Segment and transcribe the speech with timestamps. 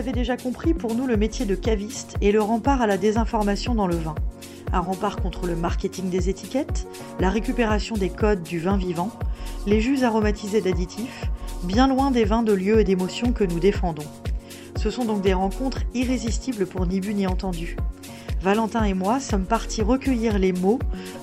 [0.00, 3.74] l'avez déjà compris, pour nous, le métier de caviste est le rempart à la désinformation
[3.74, 4.14] dans le vin.
[4.72, 6.88] Un rempart contre le marketing des étiquettes,
[7.18, 9.10] la récupération des codes du vin vivant,
[9.66, 11.26] les jus aromatisés d'additifs,
[11.64, 14.06] bien loin des vins de lieu et d'émotions que nous défendons.
[14.76, 17.76] Ce sont donc des rencontres irrésistibles pour ni bu ni entendu.
[18.40, 20.78] Valentin et moi sommes partis recueillir les mots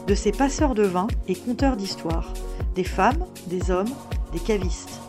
[0.06, 2.32] de ces passeurs de vin et conteurs d'histoires,
[2.76, 3.90] des femmes, des hommes,
[4.34, 5.02] des cavistes.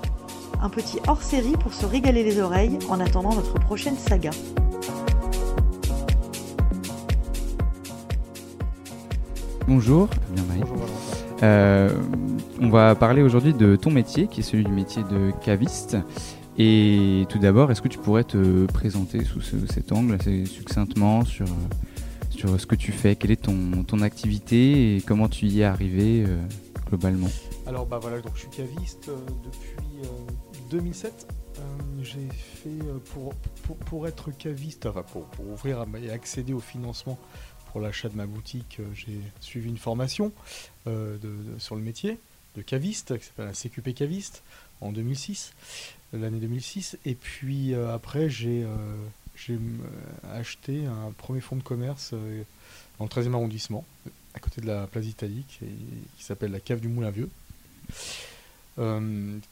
[0.60, 4.30] Un petit hors-série pour se régaler les oreilles en attendant notre prochaine saga.
[9.68, 10.44] Bonjour, bien
[11.44, 11.90] euh,
[12.60, 15.96] on va parler aujourd'hui de ton métier, qui est celui du métier de caviste.
[16.58, 21.46] Et tout d'abord, est-ce que tu pourrais te présenter sous cet angle assez succinctement sur,
[22.30, 25.64] sur ce que tu fais, quelle est ton, ton activité et comment tu y es
[25.64, 26.36] arrivé euh,
[26.88, 27.28] globalement?
[27.66, 30.08] Alors bah voilà, donc je suis caviste euh, depuis
[30.70, 31.26] 2007.
[32.02, 32.70] j'ai fait
[33.12, 33.34] pour,
[33.86, 37.18] pour, être caviste, enfin pour, pour ouvrir et accéder au financement
[37.70, 40.32] pour l'achat de ma boutique, j'ai suivi une formation
[41.58, 42.18] sur le métier
[42.56, 44.42] de caviste, qui s'appelle la CQP caviste,
[44.80, 45.52] en 2006,
[46.12, 46.98] l'année 2006.
[47.04, 49.56] Et puis euh, après, j'ai euh,
[50.32, 52.42] acheté un premier fonds de commerce euh,
[52.98, 53.84] dans le 13e arrondissement,
[54.34, 55.60] à côté de la place italique,
[56.16, 57.30] qui s'appelle la Cave du Moulin Vieux.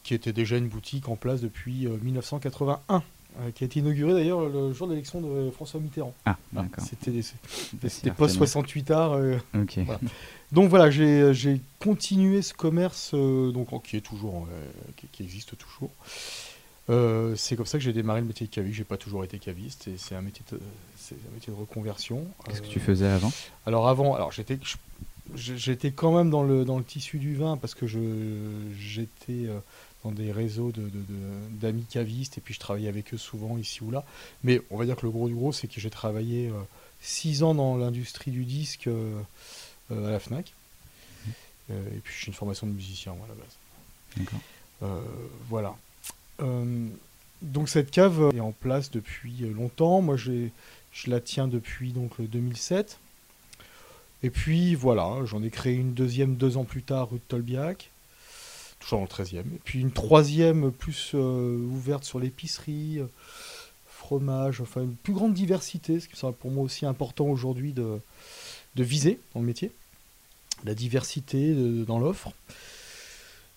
[0.03, 3.03] Qui était déjà une boutique en place depuis 1981.
[3.39, 6.13] Euh, qui a été inauguré d'ailleurs le jour de l'élection de François Mitterrand.
[6.25, 6.83] Ah, d'accord.
[6.83, 9.13] C'était post-68 art.
[9.13, 9.37] Euh,
[10.51, 14.47] donc voilà, j'ai continué ce commerce donc, qui, est toujours,
[15.11, 15.91] qui, existe toujours.
[17.35, 18.75] c'est comme ça que j'ai démarré le métier de caviste.
[18.75, 22.25] J'ai pas toujours été caviste c'est un métier de, un métier de reconversion.
[22.45, 23.31] Qu'est-ce que tu faisais avant?
[23.67, 24.57] Alors avant, alors j'étais
[25.35, 27.99] j'étais quand même dans le dans le tissu du vin parce que je
[28.79, 29.47] j'étais
[30.03, 33.91] dans des réseaux d'amis de, cavistes et puis je travaillais avec eux souvent ici ou
[33.91, 34.03] là.
[34.43, 36.51] Mais on va dire que le gros du gros, c'est que j'ai travaillé
[37.01, 39.19] 6 euh, ans dans l'industrie du disque euh,
[39.91, 40.53] euh, à la FNAC.
[41.25, 41.73] Mmh.
[41.73, 45.09] et puis j'ai une formation de musicien à la base.
[45.49, 45.75] voilà.
[47.41, 50.01] donc cette cave est en place depuis longtemps.
[50.01, 50.49] Moi, je
[51.07, 52.99] la tiens depuis donc 2007.
[54.23, 57.91] Et puis voilà, j'en ai créé une deuxième deux ans plus tard, rue de Tolbiac
[58.79, 59.39] toujours dans le 13e.
[59.39, 63.07] Et puis une troisième plus euh, ouverte sur l'épicerie, euh,
[63.87, 67.99] fromage, enfin une plus grande diversité, ce qui sera pour moi aussi important aujourd'hui de,
[68.75, 69.71] de viser dans le métier,
[70.63, 71.53] la diversité
[71.85, 72.31] dans l'offre.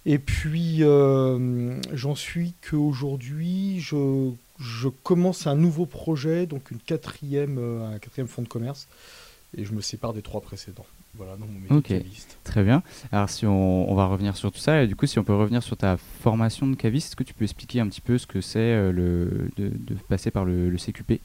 [0.06, 7.58] Et puis euh, j'en suis qu'aujourd'hui, je, je commence un nouveau projet, donc une quatrième,
[7.92, 8.88] un quatrième fonds de commerce,
[9.56, 10.86] et je me sépare des trois précédents.
[11.14, 12.38] Voilà, dans mon métier caviste.
[12.44, 12.82] Très bien.
[13.10, 15.62] Alors, si on, va revenir sur tout ça, et du coup, si on peut revenir
[15.62, 18.40] sur ta formation de caviste, est-ce que tu peux expliquer un petit peu ce que
[18.40, 21.20] c'est euh, le, de, passer par le, CQP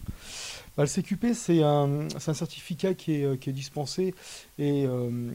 [0.76, 4.14] bah, le CQP, c'est un, un, certificat qui est, euh, qui est dispensé
[4.58, 5.32] et euh,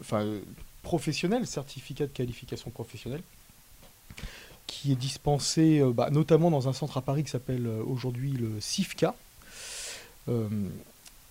[0.00, 0.26] enfin,
[0.82, 3.22] professionnel, certificat de qualification professionnelle,
[4.66, 9.14] qui est dispensé bah, notamment dans un centre à Paris qui s'appelle aujourd'hui le CIFCA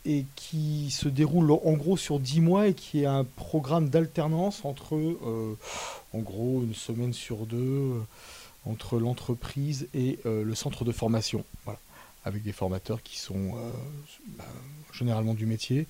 [0.06, 4.66] et qui se déroule en gros sur 10 mois et qui est un programme d'alternance
[4.66, 5.58] entre, euh,
[6.14, 8.00] en gros, une semaine sur deux, euh,
[8.66, 11.46] entre l'entreprise et euh, le centre de formation.
[11.66, 11.80] Voilà.
[12.26, 13.56] Avec des formateurs qui sont
[14.38, 14.46] bah,
[14.94, 15.88] généralement du métier,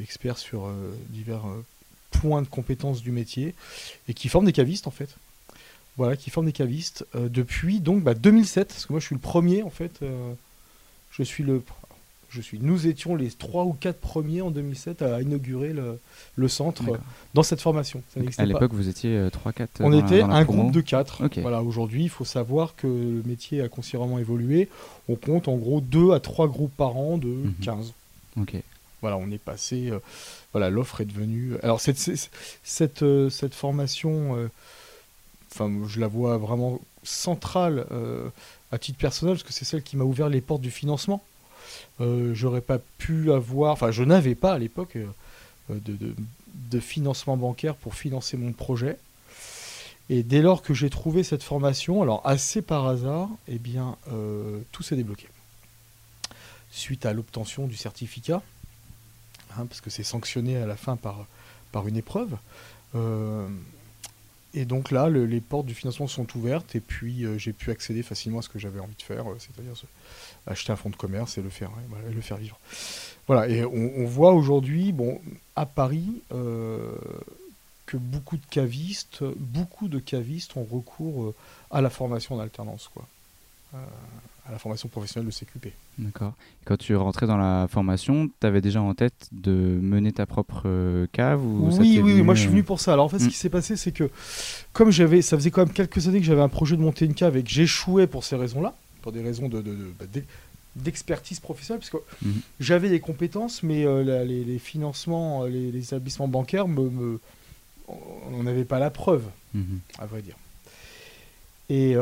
[0.00, 0.72] experts sur
[1.10, 1.42] divers
[2.10, 3.54] points de compétences du métier,
[4.08, 5.16] et qui forment des cavistes en fait.
[5.98, 9.20] Voilà, qui forment des cavistes depuis donc bah, 2007, parce que moi je suis le
[9.20, 10.00] premier en fait.
[11.10, 11.62] je suis le
[12.34, 12.58] je suis.
[12.60, 15.72] Nous étions les trois ou quatre premiers en 2007 à inaugurer
[16.36, 16.82] le, centre
[17.32, 18.02] dans cette formation.
[18.38, 21.22] à l'époque, vous étiez 3-4 euh, On était un groupe de 4.
[21.40, 24.68] Voilà, aujourd'hui, il faut savoir que le métier a considérablement évolué.
[25.08, 27.92] On compte en gros 2 à 3 groupes par an de 15.
[28.36, 28.42] Mhm.
[28.42, 28.56] Ok.
[29.00, 29.90] Voilà, on est passé.
[29.90, 29.98] Euh,
[30.52, 31.52] voilà, l'offre est devenue.
[31.62, 31.98] Alors, cette,
[32.62, 34.48] cette, euh, cette, formation,
[35.52, 37.86] enfin, je la vois vraiment centrale
[38.72, 41.22] à titre personnel, parce que c'est celle qui m'a ouvert les portes du financement.
[42.00, 45.06] Euh, j'aurais pas pu avoir, enfin je n'avais pas à l'époque euh,
[45.68, 46.14] de,
[46.54, 48.98] de, financement bancaire pour financer mon projet.
[50.10, 54.60] Et dès lors que j'ai trouvé cette formation, alors assez par hasard, eh bien euh,
[54.72, 55.28] tout s'est débloqué.
[56.70, 58.42] Suite à l'obtention du certificat,
[59.56, 61.26] hein, parce que c'est sanctionné à la fin par,
[61.72, 62.36] par une épreuve.
[64.54, 68.04] Et donc là, les portes du financement sont ouvertes et puis euh, j'ai pu accéder
[68.04, 69.74] facilement à ce que j'avais envie de faire, euh, c'est-à-dire
[70.46, 71.70] acheter un fonds de commerce et le faire,
[72.14, 72.58] le faire vivre.
[73.26, 75.20] Voilà, et on, voit aujourd'hui, bon,
[75.56, 76.94] à Paris, euh,
[77.86, 81.32] que beaucoup de cavistes, beaucoup de cavistes ont recours
[81.70, 83.06] à la formation d'alternance, quoi.
[84.46, 85.72] À la formation professionnelle de CQP.
[85.98, 86.34] D'accord.
[86.64, 90.62] Quand tu rentrais dans la formation, tu avais déjà en tête de mener ta propre
[90.66, 92.92] euh, cave ou Oui, oui, moi je suis venu pour ça.
[92.92, 93.28] Alors en fait, ce mm.
[93.28, 94.10] qui s'est passé, c'est que
[94.72, 97.14] comme j'avais, ça faisait quand même quelques années que j'avais un projet de monter une
[97.14, 99.62] cave et que j'échouais pour ces raisons-là, pour des raisons de,
[99.98, 100.04] bah,
[100.76, 102.32] d'expertise professionnelle, parce que mm.
[102.60, 107.18] j'avais des compétences, mais les, financements, les, établissements bancaires, me,
[107.88, 109.24] on n'avait pas la preuve,
[109.56, 109.78] mm-hmm.
[110.00, 110.36] à vrai dire.
[111.70, 111.96] Et,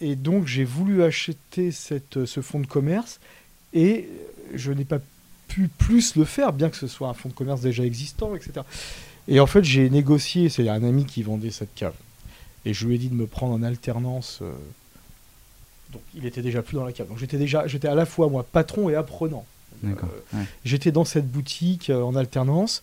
[0.00, 3.20] et donc j'ai voulu acheter cette, ce fonds de commerce
[3.72, 4.08] et
[4.54, 5.00] je n'ai pas
[5.48, 8.62] pu plus le faire, bien que ce soit un fonds de commerce déjà existant, etc.
[9.28, 11.94] Et en fait, j'ai négocié, c'est un ami qui vendait cette cave.
[12.64, 14.40] Et je lui ai dit de me prendre en alternance.
[14.42, 14.52] Euh,
[15.92, 17.08] donc il était déjà plus dans la cave.
[17.08, 19.46] Donc j'étais déjà, j'étais à la fois moi patron et apprenant.
[19.84, 19.94] Euh,
[20.64, 22.82] j'étais dans cette boutique euh, en alternance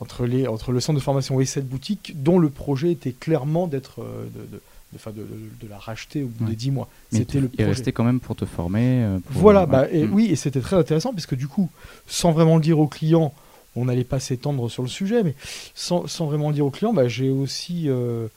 [0.00, 3.66] entre, les, entre le centre de formation et cette boutique, dont le projet était clairement
[3.66, 4.60] d'être de, de,
[4.92, 6.88] de, la racheter au bout des 10 mois.
[7.12, 7.68] C'était le projet.
[7.68, 9.02] resté quand même pour te former.
[9.02, 10.14] Euh, voilà, bah, et, mm.
[10.14, 11.70] oui, et c'était très intéressant parce que du coup,
[12.06, 13.34] sans vraiment le dire aux clients,
[13.74, 15.34] on n'allait pas s'étendre sur le sujet, mais
[15.74, 18.28] sans, sans, vraiment le dire aux clients, bah, j'ai aussi euh,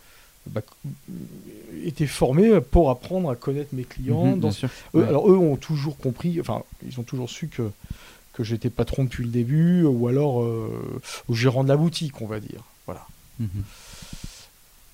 [0.47, 0.61] bah,
[1.85, 4.35] été formé pour apprendre à connaître mes clients.
[4.35, 4.51] Mhm,
[5.07, 7.71] Alors eux ont toujours compris, enfin, ils ont toujours su que
[8.39, 12.25] que j'étais patron depuis le début, ou alors euh, au gérant de la boutique, on
[12.25, 12.63] va dire.
[12.85, 13.05] Voilà.
[13.37, 13.49] Mhm.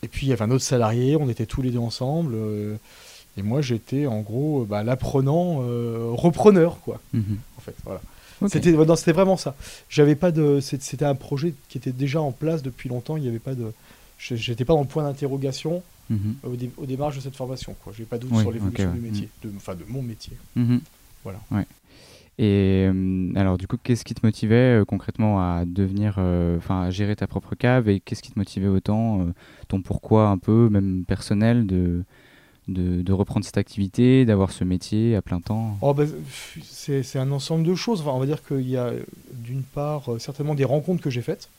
[0.06, 2.36] Et puis il y avait un autre salarié, on était tous les deux ensemble.
[2.36, 2.76] Euh,
[3.38, 7.02] et moi j'étais en gros bah, l'apprenant euh, repreneur quoi.
[7.14, 7.38] Mhm.
[7.58, 8.02] En fait, voilà.
[8.48, 9.56] C'était vraiment ça.
[9.90, 13.30] J'avais pas de c'était un projet qui était déjà en place depuis longtemps, il n'y
[13.30, 13.74] avait pas de
[14.20, 15.82] j'étais pas dans le point d'interrogation
[16.12, 16.36] mhm.
[16.78, 17.92] au, démarrage de cette formation quoi.
[17.98, 19.52] J'ai pas de doute sur l'évolution du métier, mhm.
[19.52, 20.38] de, enfin de mon métier.
[21.24, 21.40] Voilà.
[22.38, 26.84] Et euh, alors, du coup, qu'est-ce qui te motivait euh, concrètement à devenir, euh, enfin,
[26.84, 29.28] à gérer ta propre cave et qu'est-ce qui te motivait autant,
[29.70, 32.04] ton pourquoi un peu, même personnel, de,
[32.68, 35.78] de, reprendre cette activité, d'avoir ce métier à plein temps?
[35.82, 36.10] Oh, ben,
[36.62, 38.02] C'est un ensemble de choses.
[38.02, 38.92] Enfin, on va dire qu'il y a
[39.32, 41.50] d'une part certainement des rencontres que j'ai faites.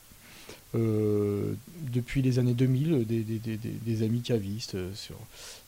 [0.77, 1.55] Euh,
[1.93, 4.75] depuis les années 2000, des, des, des, des amis cavistes.
[4.75, 5.15] Euh, sur...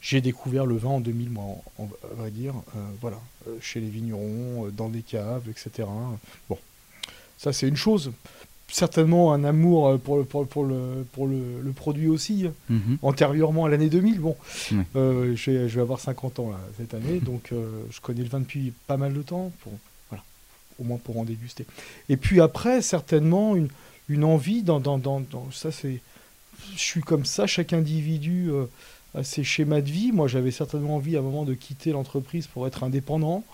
[0.01, 1.45] J'ai découvert le vin en 2000, moi,
[1.79, 3.19] on, va dire, euh, voilà,
[3.61, 5.89] chez les vignerons, dans des caves, etc.
[6.49, 6.59] Bon,
[7.39, 8.13] ça c'est une chose.
[8.71, 12.99] Certainement un amour pour, pour, pour, le, pour le, le produit aussi, mhm.
[13.03, 14.21] antérieurement à l'année 2000.
[14.21, 14.37] Bon,
[14.71, 14.77] je,
[15.51, 18.73] vais, je, vais, avoir 50 ans là, cette année, donc je connais le vin depuis
[18.87, 19.73] pas mal de temps, pour,
[20.11, 20.23] voilà,
[20.79, 21.65] au moins pour en déguster.
[22.09, 23.69] Et puis après, certainement, une,
[24.09, 25.23] une envie dans, dans,
[25.53, 26.01] ça c'est
[26.75, 28.67] je suis comme ça chaque individu euh,
[29.15, 30.13] a ses schémas de vie.
[30.13, 33.45] Moi j'avais certainement envie à un moment de quitter l'entreprise pour être indépendant.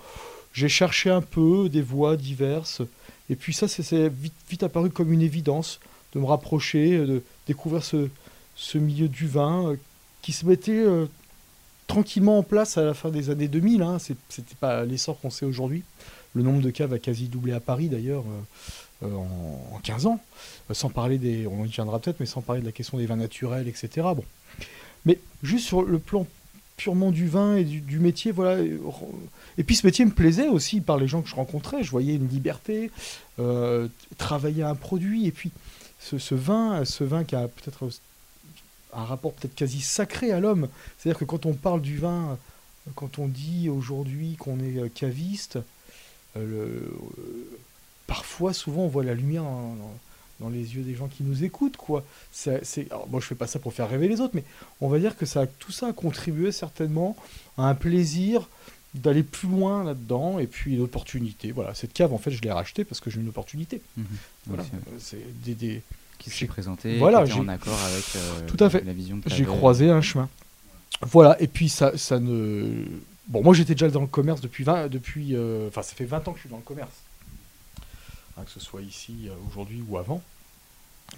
[0.53, 2.83] J'ai cherché un peu des voies diverses.
[3.31, 5.81] Et puis ça c'est vite, apparu comme une évidence
[6.15, 8.09] de me rapprocher de découvrir ce,
[8.55, 9.77] ce milieu du vin euh,
[10.23, 11.07] qui se mettait euh,
[11.87, 13.99] tranquillement en place à la fin des années 2000 hein.
[13.99, 15.83] c'était pas l'essor qu'on sait aujourd'hui.
[16.35, 18.41] Le nombre de caves a quasi doublé à Paris d'ailleurs euh,
[19.05, 20.21] en, 15 ans,
[20.71, 23.07] euh, sans parler des, on y viendra peut-être, mais sans parler de la question des
[23.07, 23.89] vins naturels, etc.
[24.17, 24.25] Bon.
[25.05, 26.27] Mais juste sur le plan
[26.77, 28.63] purement du vin et du, métier, voilà.
[29.59, 31.85] Et puis ce métier me plaisait aussi par les gens que je rencontrais.
[31.85, 32.91] Je voyais une liberté,
[33.39, 35.53] euh, travailler un produit, et puis
[36.01, 37.89] ce, vin, ce vin qui a peut-être
[38.93, 40.69] un rapport peut-être quasi sacré à l'homme.
[40.99, 42.39] C'est-à-dire que quand on parle du vin,
[42.97, 45.59] quand on dit aujourd'hui qu'on est caviste,
[46.35, 46.93] le,
[48.07, 52.05] parfois, souvent, on voit la lumière dans, les yeux des gens qui nous écoutent, quoi.
[52.31, 54.45] C'est, alors, moi, je fais pas ça pour faire rêver les autres, mais
[54.81, 57.17] on va dire que ça, tout ça a contribué certainement
[57.57, 58.49] à un plaisir
[58.95, 61.51] d'aller plus loin là-dedans, et puis une opportunité.
[61.51, 63.81] Voilà, cette cave, en fait, je l'ai rachetée parce que j'ai une opportunité.
[63.97, 64.05] Mhm.
[64.47, 64.65] Voilà,
[64.99, 65.83] c'est des,
[66.19, 68.83] qui s'est présenté, voilà, qui en accord avec euh, tout à fait.
[68.85, 70.29] la vision que J'ai croisé un chemin.
[71.03, 72.85] Voilà, et puis ça, ça ne...
[73.27, 76.29] Bon, moi j'étais déjà dans le commerce depuis 20, depuis, euh, enfin ça fait 20
[76.29, 76.93] ans que je suis dans le commerce.
[78.37, 80.21] Hein, que ce soit ici, euh, aujourd'hui ou avant.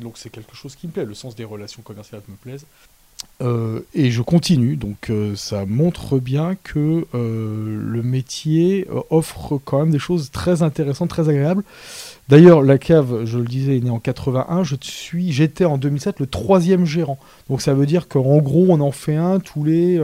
[0.01, 2.67] Donc c'est quelque chose qui me plaît, le sens des relations commerciales me plaise.
[3.41, 9.91] Euh, et je continue, donc euh, ça montre bien que le métier offre quand même
[9.91, 11.65] des choses très intéressantes, très agréables.
[12.29, 14.65] D'ailleurs, la cave, je le disais, est née en 81.
[14.65, 17.19] Je suis, j'étais en 2007 le troisième gérant.
[17.49, 19.97] Donc ça veut dire qu'en gros, on en fait un tous les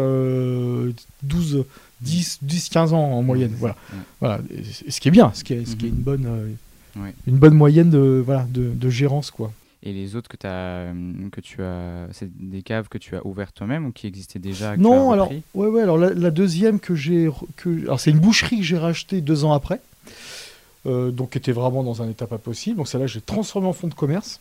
[1.23, 1.67] 12,
[2.01, 3.55] 10, 10, 15 ans en moyenne.
[3.59, 3.77] Voilà.
[4.21, 4.41] voilà.
[4.89, 6.57] Ce qui est bien, ce qui est, ce qui est une bonne
[6.97, 9.31] une bonne moyenne de, voilà, de, gérance.
[9.31, 9.53] quoi.
[9.83, 10.93] Et les autres que, as, euh,
[11.33, 14.77] que tu as, c'est des caves que tu as ouvertes toi-même ou qui existaient déjà
[14.77, 17.29] Non, alors, ouais, ouais, alors la, deuxième que j'ai.
[17.57, 19.81] Que, alors, c'est une boucherie que j'ai rachetée deux ans après,
[20.87, 22.77] euh, donc qui était vraiment dans un état pas possible.
[22.77, 24.41] Donc, celle-là, j'ai transformé en fonds de commerce.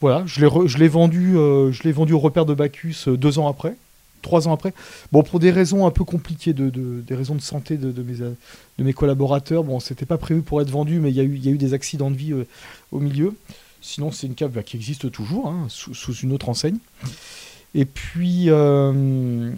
[0.00, 3.38] Voilà, je l'ai, je l'ai vendu, euh, je l'ai vendu au repère de Bacchus deux
[3.38, 3.76] ans après.
[4.22, 4.74] Trois ans après.
[5.12, 8.84] Bon, pour des raisons un peu compliquées, de, des raisons de santé de, mes, de
[8.84, 11.48] mes collaborateurs, bon, c'était pas prévu pour être vendu, mais il y, a eu, y
[11.48, 12.34] a eu des accidents de vie
[12.92, 13.34] au milieu.
[13.82, 16.78] Sinon, c'est une cave bah, qui existe toujours, hein, sous, une autre enseigne.
[17.74, 19.52] Et puis, euh,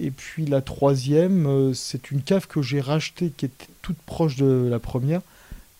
[0.00, 4.36] et puis la troisième, euh, c'est une cave que j'ai rachetée qui était toute proche
[4.36, 5.20] de la première,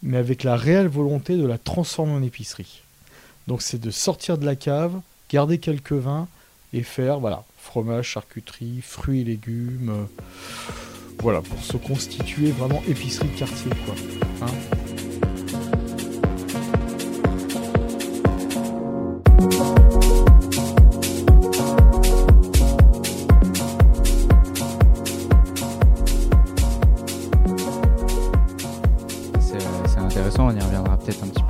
[0.03, 2.83] mais avec la réelle volonté de la transformer en épicerie.
[3.49, 6.29] Donc c'est de sortir de la cave, garder quelques vins
[6.73, 9.91] et faire voilà fromage, charcuterie, fruits et légumes.
[9.91, 10.05] Euh,
[11.21, 13.71] voilà, pour se constituer vraiment épicerie de quartier.
[13.85, 13.95] Quoi.
[14.43, 14.81] Hein.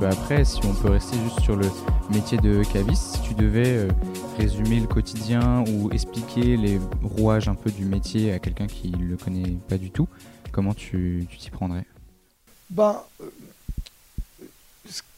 [0.07, 1.67] après, si on peut rester juste sur le
[2.11, 3.89] métier de caviste, si tu devais euh,
[4.37, 9.05] résumer le quotidien ou expliquer les rouages un peu du métier à quelqu'un qui ne
[9.05, 10.09] le connaît pas du tout,
[10.53, 11.85] comment tu t'y prendrais?
[12.71, 13.31] Bah, euh,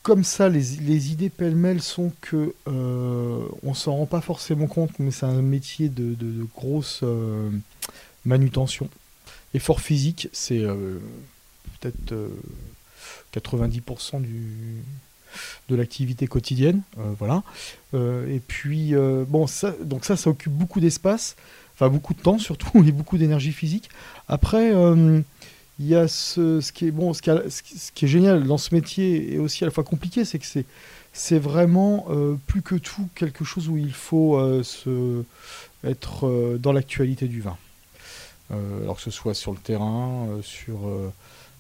[0.03, 5.11] Comme ça, les, idées pêle-mêle sont que euh, on s'en rend pas forcément compte, mais
[5.11, 7.51] c'est un métier de, grosse euh,
[8.25, 8.89] manutention.
[9.55, 10.63] Effort physique, c'est
[11.81, 12.15] peut-être
[13.35, 14.83] 90% du,
[15.69, 16.83] de l'activité quotidienne.
[16.99, 17.43] Euh, voilà.
[17.95, 21.37] Euh, et puis, euh, bon, ça, donc ça, ça occupe beaucoup d'espace,
[21.75, 23.89] enfin beaucoup de temps surtout, et beaucoup d'énergie physique.
[24.29, 24.73] Après,
[25.79, 29.39] il y a ce, qui est bon, ce qui, est génial dans ce métier et
[29.39, 30.47] aussi à la fois compliqué, c'est que
[31.13, 32.07] c'est vraiment
[32.47, 34.41] plus que tout quelque chose où il faut
[35.85, 37.57] être dans l'actualité du vin.
[38.51, 40.79] alors que ce soit sur le terrain, sur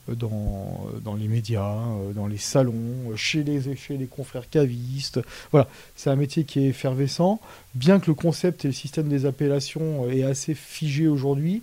[0.08, 5.20] dans, dans les médias, euh, dans les salons, chez les, chez les confrères cavistes.
[5.50, 7.40] Voilà, c'est un métier qui est effervescent.
[7.74, 11.62] Bien que le concept et le système des appellations est assez figé aujourd'hui,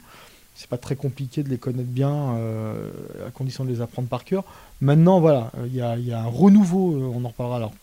[0.55, 2.91] c'est pas très compliqué de les connaître bien euh,
[3.25, 4.43] à condition de les apprendre par cœur.
[4.81, 7.73] Maintenant, voilà, il y a, un renouveau, euh, on en reparlera alors.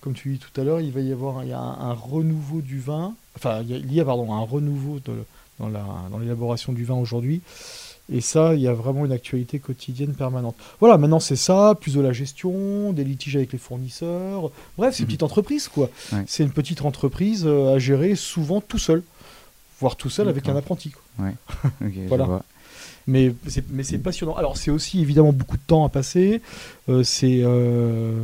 [0.00, 2.78] Comme tu dis tout à l'heure, il va y avoir y a un, renouveau du
[2.78, 5.24] vin, enfin, il y a, pardon, un renouveau de,
[5.58, 7.42] dans l'élaboration du vin aujourd'hui.
[8.10, 10.56] Et ça, il y a vraiment une actualité quotidienne permanente.
[10.80, 14.50] Voilà, maintenant c'est ça, plus de la gestion, des litiges avec les fournisseurs.
[14.78, 15.08] Bref, c'est une mhm.
[15.08, 15.90] petite entreprise, quoi.
[16.26, 19.02] C'est une petite entreprise euh, à gérer souvent tout seul,
[19.80, 20.90] voire tout seul avec un apprenti.
[20.90, 21.26] Quoi.
[21.26, 21.34] Ouais.
[22.08, 22.42] voilà.
[23.06, 24.36] Mais c'est passionnant.
[24.36, 26.42] Alors c'est aussi évidemment beaucoup de temps à passer.
[26.88, 28.22] Euh, c'est euh,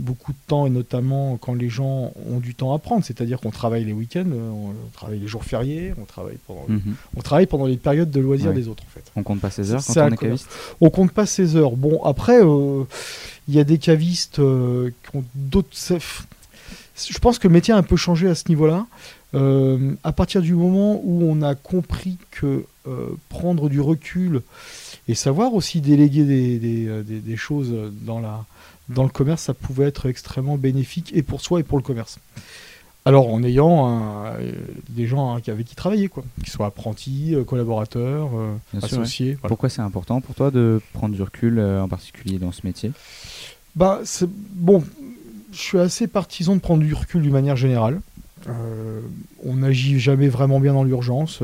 [0.00, 3.50] beaucoup de temps, et notamment quand les gens ont du temps à prendre, c'est-à-dire qu'on
[3.50, 6.94] travaille les week-ends, euh, on travaille les jours fériés, on travaille pendant, mhm.
[7.16, 9.04] on travaille pendant les périodes de loisirs des autres en fait.
[9.14, 10.48] On compte pas ses heures quand on est caviste?
[10.80, 11.76] On compte pas ses heures.
[11.76, 12.84] Bon, après, euh,
[13.48, 15.68] il y a des cavistes euh, qui ont d'autres...
[15.72, 18.86] Je pense que le métier a un peu changé à ce niveau-là.
[19.32, 22.64] à partir du moment où on a compris que
[23.28, 24.42] prendre du recul
[25.08, 28.44] et savoir aussi déléguer des, des, des choses dans la,
[28.94, 32.18] dans le commerce, ça pouvait être extrêmement bénéfique et pour soi et pour le commerce.
[33.06, 34.36] Alors en ayant
[34.90, 39.38] des gens avec qui travailler, quoi, qui soient apprentis, euh, collaborateurs, euh, associés.
[39.42, 42.92] Pourquoi c'est important pour toi de prendre du recul, euh, en particulier dans ce métier?
[43.74, 44.00] Bah,
[44.52, 44.84] Bon,
[45.52, 48.00] je suis assez partisan de prendre du recul d'une manière générale.
[49.44, 51.42] on n'agit jamais vraiment bien dans l'urgence,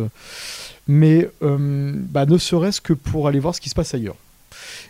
[0.87, 4.17] mais bah, ne serait-ce que pour aller voir ce qui se passe ailleurs.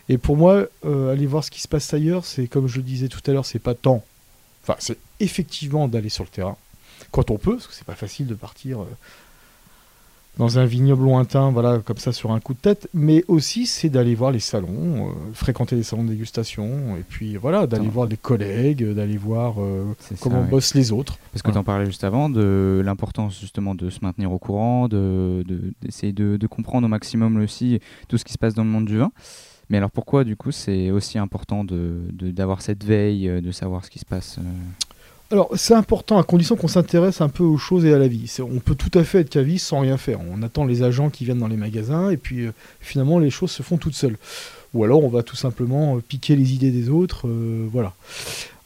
[0.08, 2.82] Et pour moi, euh, aller voir ce qui se passe ailleurs, c'est comme je le
[2.82, 4.04] disais tout à l'heure, c'est pas tant.
[4.62, 6.56] Enfin, c'est effectivement d'aller sur le terrain
[7.10, 8.84] quand on peut, parce que c'est pas facile de partir euh,
[10.38, 13.88] dans un vignoble lointain, voilà, comme ça sur un coup de tête, mais aussi c'est
[13.88, 18.06] d'aller voir les salons, euh, fréquenter les salons de dégustation, et puis voilà, d'aller voir
[18.06, 19.54] des collègues, d'aller voir
[20.20, 21.18] comment bossent les autres.
[21.32, 24.88] Parce que tu en parlais juste avant de l'importance justement de se maintenir au courant,
[24.88, 28.70] d'essayer de, de, de, comprendre au maximum aussi tout ce qui se passe dans le
[28.70, 29.10] monde du vin.
[29.68, 33.84] Mais alors pourquoi du coup c'est aussi important d'avoir de, cette veille, euh, de savoir
[33.84, 34.42] ce qui se passe euh
[35.32, 38.32] alors, c'est important à condition qu'on s'intéresse un peu aux choses et à la vie.
[38.38, 40.20] On peut tout à fait être caviste sans rien faire.
[40.20, 43.50] On attend les agents qui viennent dans les magasins et puis euh, finalement les choses
[43.50, 44.18] se font toutes seules.
[44.72, 47.26] Ou alors on va tout simplement piquer les idées des autres.
[47.72, 47.92] voilà.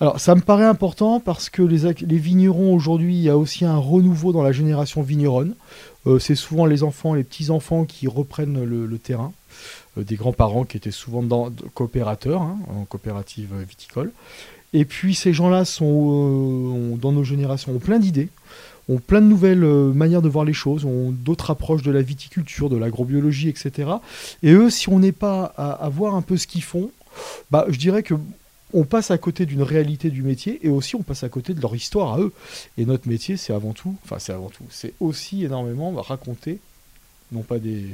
[0.01, 3.65] Alors, ça me paraît important parce que les, les vignerons aujourd'hui, il y a aussi
[3.65, 5.55] un renouveau dans la génération vigneronne.
[6.19, 9.33] c'est souvent les enfants, les petits-enfants qui reprennent le terrain.
[9.99, 14.13] Euh, des grands-parents qui étaient souvent dans, coopérateurs, hein, en coopérative viticole.
[14.73, 18.29] Et puis ces gens-là sont euh, dans nos générations ont plein d'idées,
[18.89, 22.03] ont plein de nouvelles euh, manières de voir les choses, ont d'autres approches de la
[22.03, 23.91] viticulture, de l'agrobiologie, etc.
[24.43, 26.91] Et eux, si on n'est pas à, voir un peu ce qu'ils font,
[27.51, 28.15] bah, je dirais que
[28.73, 31.61] on passe à côté d'une réalité du métier et aussi on passe à côté de
[31.61, 32.33] leur histoire à eux.
[32.79, 36.61] Et notre métier, c'est avant tout, enfin c'est avant tout, c'est aussi énormément raconter,
[37.33, 37.89] non pas des,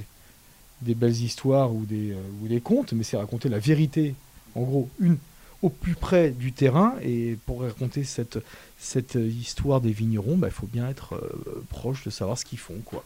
[0.82, 4.14] des belles histoires ou des, euh, ou des contes, mais c'est raconter la vérité,
[4.54, 5.16] en gros, une,
[5.62, 6.94] au plus près du terrain.
[7.02, 8.38] Et pour raconter cette,
[8.78, 12.58] cette histoire des vignerons, bah, il faut bien être euh, proche de savoir ce qu'ils
[12.58, 12.74] font.
[12.84, 13.02] Quoi.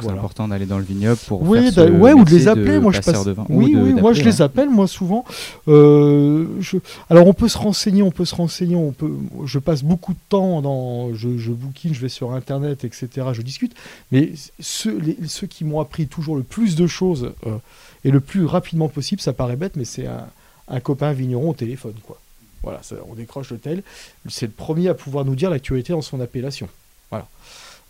[0.00, 2.78] C'est important d'aller dans le vignoble pour oui, faire ce ouais, ou de les appeler.
[2.80, 3.24] moi, je passe...
[3.24, 4.42] de vin, oui, ou de- oui, moi je d'appeler, les ouais.
[4.42, 5.24] appelle, moi souvent.
[5.68, 6.76] Euh, je-
[7.08, 9.12] Alors on peut se renseigner, on peut se renseigner, on peut.
[9.44, 13.28] Je passe beaucoup de temps dans, je, je bouquine, je vais sur internet, etc.
[13.32, 13.74] Je discute.
[14.12, 17.56] Mais ceux, les- ceux qui m'ont appris toujours le plus de choses euh,
[18.04, 20.26] et le plus rapidement possible, ça paraît bête, mais c'est un,
[20.68, 22.18] un copain vigneron au téléphone, quoi.
[22.66, 23.84] Voilà, ça- on décroche le tel.
[24.28, 26.68] C'est le premier à pouvoir nous dire l'actualité dans son appellation.
[27.10, 27.28] Voilà.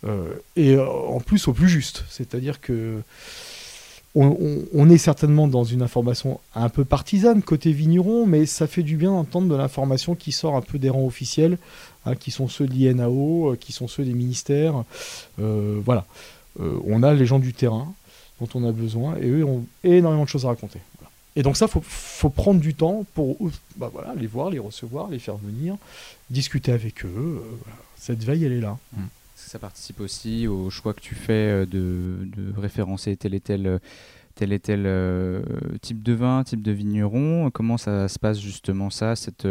[0.05, 3.01] Euh, et euh, en plus au plus juste, c'est-à-dire que
[4.13, 8.97] on, est certainement dans une information un peu partisane côté vigneron, mais ça fait du
[8.97, 11.59] bien d'entendre de l'information qui sort un peu des rangs officiels,
[12.05, 14.83] hein, qui sont ceux de l'INAO, euh, qui sont ceux des ministères.
[15.37, 16.05] Voilà.
[16.59, 17.93] On a les gens du terrain
[18.39, 20.79] dont on a besoin, et eux ont énormément de choses à raconter.
[21.37, 23.37] Et donc ça, faut, faut prendre du temps pour
[23.75, 25.77] bah voilà, les voir, les recevoir, les faire venir,
[26.31, 27.13] discuter avec eux.
[27.15, 27.71] euh.
[27.95, 28.79] Cette veille, elle est là.
[28.95, 28.99] Que
[29.35, 32.27] ça participe aussi au choix que tu fais euh, de,
[32.57, 33.79] référencer tel et tel,
[34.33, 35.43] tel et tel euh,
[35.81, 39.47] type de vin, type de vigneron Comment ça se passe justement ça, cette,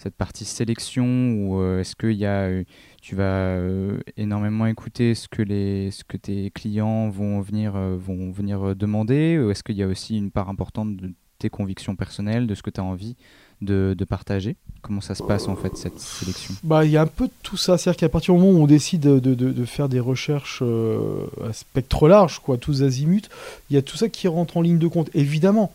[0.00, 2.64] cette partie sélection Ou euh, est-ce que euh,
[3.02, 8.30] tu vas euh, énormément écouter ce que, les, ce que tes clients vont venir, vont
[8.30, 9.38] venir demander?
[9.38, 12.62] Ou est-ce qu'il y a aussi une part importante de tes convictions personnelles, de ce
[12.62, 13.16] que tu as envie
[13.62, 16.54] de, de partager Comment ça se passe en fait cette sélection?
[16.64, 17.76] Bah, il y a un peu tout ça.
[17.76, 21.26] C'est-à-dire qu'à partir du moment où on décide de, de- de faire des recherches euh,
[21.46, 23.28] à spectre large, quoi, tous azimuts,
[23.68, 25.10] il y a tout ça qui rentre en ligne de compte.
[25.12, 25.70] Évidemment,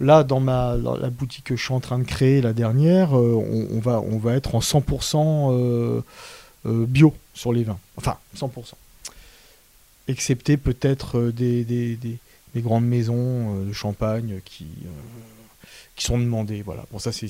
[0.00, 3.18] là, dans, ma, dans la boutique que je suis en train de créer, la dernière,
[3.18, 3.34] euh,
[3.70, 6.00] on, va, on va être en 100% euh,
[6.64, 7.78] bio sur les vins.
[7.98, 8.48] Enfin, 100%.
[10.08, 12.18] Excepté peut-être des, des, des-
[12.54, 14.64] des grandes maisons de champagne qui,
[15.98, 16.62] qui sont demandées.
[16.62, 16.84] Voilà.
[16.90, 17.28] Bon, ça, c'est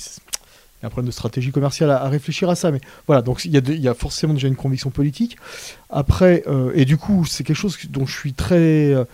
[0.82, 2.70] un problème de stratégie commerciale à, réfléchir à ça.
[2.70, 5.36] Mais voilà, donc il y a forcément déjà une conviction politique.
[5.90, 8.92] Après, euh, et du coup, c'est quelque chose dont je suis très.
[8.92, 9.04] euh,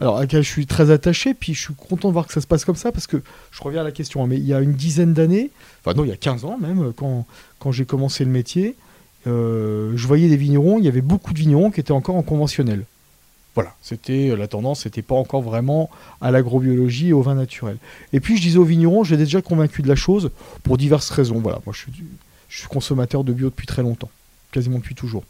[0.00, 2.40] alors, à laquelle je suis très attaché, puis je suis content de voir que ça
[2.40, 4.54] se passe comme ça, parce que je reviens à la question, hein, mais il y
[4.54, 5.50] a une dizaine d'années,
[5.84, 7.26] enfin non, il y a 15 ans même, quand,
[7.58, 8.74] quand j'ai commencé le métier,
[9.26, 12.22] euh, je voyais des vignerons, il y avait beaucoup de vignerons qui étaient encore en
[12.22, 12.84] conventionnel.
[13.54, 17.76] Voilà, c'était euh, la tendance, c'était pas encore vraiment à l'agrobiologie et au vin naturel.
[18.12, 20.30] Et puis je disais aux vignerons, j'étais déjà convaincu de la chose
[20.62, 21.38] pour diverses raisons.
[21.38, 24.10] Voilà, moi je suis, consommateur de bio depuis très longtemps,
[24.52, 25.24] quasiment depuis toujours.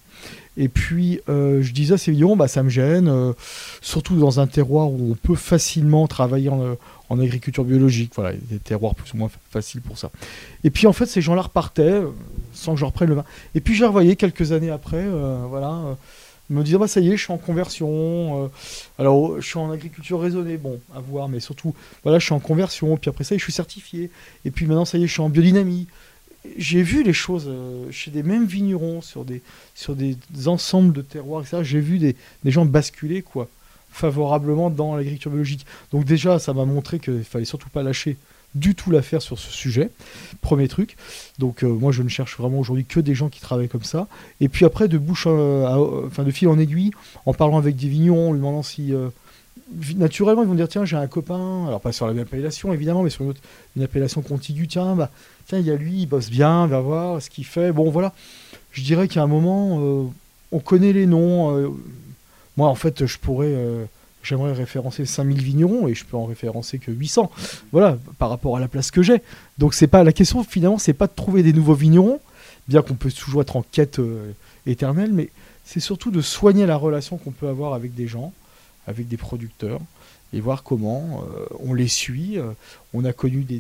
[0.57, 3.33] Et puis euh, je disais à ces vignerons, bah, ça me gêne, euh,
[3.81, 6.77] surtout dans un terroir où on peut facilement travailler en,
[7.11, 8.13] agriculture biologique.
[8.15, 10.11] Voilà, des terroirs plus ou moins fa- faciles pour ça.
[10.65, 12.01] Et puis en fait, ces gens-là repartaient
[12.55, 13.25] sans que je reprenne le vin.
[13.55, 15.07] Et puis je les revoyais quelques années après,
[15.49, 15.97] voilà.
[16.53, 18.49] Me disant bah ça y est je suis en conversion euh,
[18.99, 22.41] alors je suis en agriculture raisonnée bon à voir mais surtout voilà je suis en
[22.41, 24.11] conversion puis après ça je suis certifié
[24.45, 25.87] et puis maintenant ça y est je suis en biodynamie.
[26.57, 29.43] J'ai vu les choses euh, chez des mêmes vignerons sur des
[30.47, 33.49] ensembles de terroirs etc j'ai vu des, gens basculer quoi
[33.93, 35.67] favorablement dans l'agriculture biologique.
[35.93, 38.17] Donc déjà ça m'a montré qu'il fallait surtout pas lâcher
[38.55, 39.91] du tout l'affaire sur ce sujet.
[40.41, 40.97] Premier truc.
[41.39, 44.09] Donc euh, moi je ne cherche vraiment aujourd'hui que des gens qui travaillent comme ça.
[44.41, 46.91] Et puis après de bouche euh, enfin de fil en aiguille
[47.27, 49.09] en parlant avec des vignerons en lui demandant si euh,
[49.97, 51.67] naturellement ils vont dire tiens j'ai un copain.
[51.67, 53.41] Alors pas sur la même appellation évidemment mais sur une, autre,
[53.77, 55.11] une appellation contiguë tiens bah
[55.47, 57.73] tiens il y a lui il bosse bien va voir ce qu'il fait.
[57.73, 58.13] Bon voilà.
[58.73, 60.05] Je dirais qu'à un moment euh,
[60.51, 61.69] on connaît les noms euh,
[62.57, 63.85] moi en fait je pourrais euh,
[64.23, 67.31] j'aimerais référencer 5000 vignerons et je peux en référencer que 800
[67.73, 69.23] voilà par rapport à la place que j'ai.
[69.59, 72.21] Donc c'est pas la question finalement c'est pas de trouver des nouveaux vignerons
[72.69, 74.33] bien qu'on peut toujours être en quête euh,
[74.67, 75.31] éternelle mais
[75.65, 78.33] c'est surtout de soigner la relation qu'on peut avoir avec des gens
[78.87, 79.81] avec des producteurs
[80.33, 82.39] et voir comment euh, on les suit.
[82.39, 82.53] Euh,
[82.95, 83.59] on a connu des,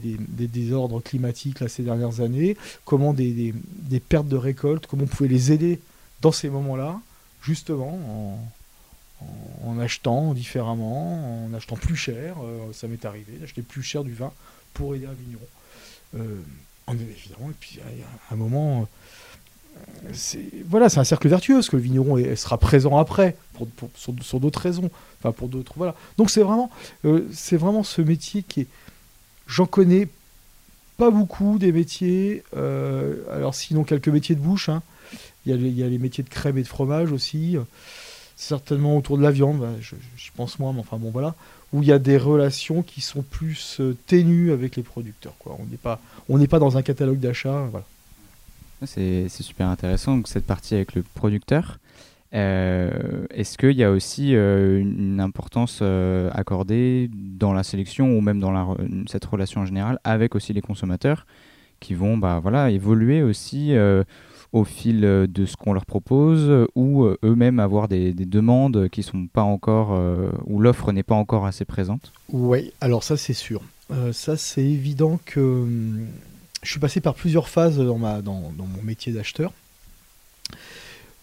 [0.48, 3.53] désordres climatiques ces dernières années, comment des
[4.09, 5.81] pertes de récolte, comment on pouvait les aider
[6.22, 7.01] dans ces moments-là,
[7.42, 8.38] justement en,
[9.64, 12.37] en- achetant différemment, en achetant plus cher.
[12.42, 14.32] Euh, ça m'est arrivé d'acheter plus cher du vin
[14.74, 15.46] pour aider un vigneron.
[16.16, 16.40] Euh,
[16.87, 21.54] en- évidemment, et puis y a un moment, euh, c'est voilà, c'est un cercle vertueux,
[21.54, 25.94] parce que le vigneron sera présent après, pour, sur, d'autres raisons, enfin pour d'autres, voilà.
[26.18, 26.70] Donc c'est vraiment,
[27.04, 28.66] euh, c'est vraiment ce métier qui est,
[29.46, 30.08] j'en connais
[30.96, 34.82] pas beaucoup des métiers, euh, alors sinon quelques métiers de bouche, hein.
[35.46, 37.62] il, y a les, métiers de crème et de fromage aussi, euh,
[38.37, 41.35] certainement autour de la viande, bah, j'y pense moins, mais enfin bon voilà,
[41.73, 45.35] où il y a des relations qui sont plus euh, ténues avec les producteurs.
[45.38, 45.57] Quoi.
[45.59, 46.01] On n'est pas,
[46.51, 47.66] pas dans un catalogue d'achat.
[47.71, 47.87] Voilà.
[48.85, 51.79] C'est, super intéressant, donc, cette partie avec le producteur.
[52.35, 55.83] Euh, est-ce qu'il y a aussi euh, une importance
[56.33, 61.27] accordée dans la sélection ou même dans cette relation en général avec aussi les consommateurs
[61.79, 63.75] qui vont bah, voilà, évoluer aussi
[64.53, 69.43] au fil de ce qu'on leur propose ou eux-mêmes avoir des, demandes qui sont pas
[69.43, 69.99] encore,
[70.47, 73.62] où l'offre n'est pas encore assez présente Oui, alors ça c'est sûr.
[74.12, 76.07] ça c'est évident que hum,
[76.62, 79.53] je suis passé par plusieurs phases dans, ma, dans, mon métier d'acheteur.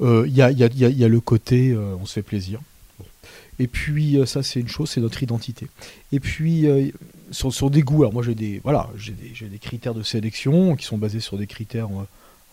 [0.01, 2.61] Il euh, y, a, le côté euh, on se fait plaisir.
[3.57, 5.67] Et puis euh, ça c'est une chose, c'est notre identité.
[6.11, 6.67] Et puis
[7.31, 10.97] sur, des goûts, alors moi j'ai des, voilà, j'ai des, critères de sélection qui sont
[10.97, 11.89] basés sur des critères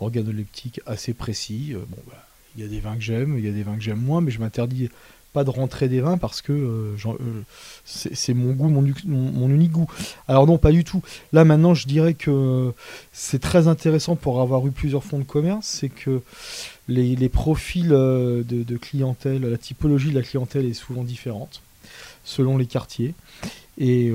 [0.00, 1.74] organoleptiques assez précis.
[1.74, 3.82] bon, bah, il y a des vins que j'aime, il y a des vins que
[3.82, 4.88] j'aime moins, mais je m'interdis
[5.36, 7.42] pas de rentrer des vins parce que euh, euh,
[7.84, 9.86] c'est mon goût, mon, unique goût.
[10.28, 11.02] Alors non, pas du tout.
[11.34, 12.72] Là maintenant, je dirais que
[13.12, 16.22] c'est très intéressant pour avoir eu plusieurs fonds de commerce, c'est que
[16.88, 21.60] les, profils euh, de, clientèle, la typologie de la clientèle est souvent différente
[22.24, 23.12] selon les quartiers.
[23.76, 24.10] Et,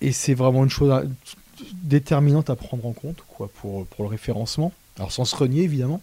[0.00, 0.92] et c'est vraiment une chose
[1.72, 4.72] déterminante à prendre en compte quoi, pour, le référencement.
[4.96, 6.00] Alors sans se renier évidemment.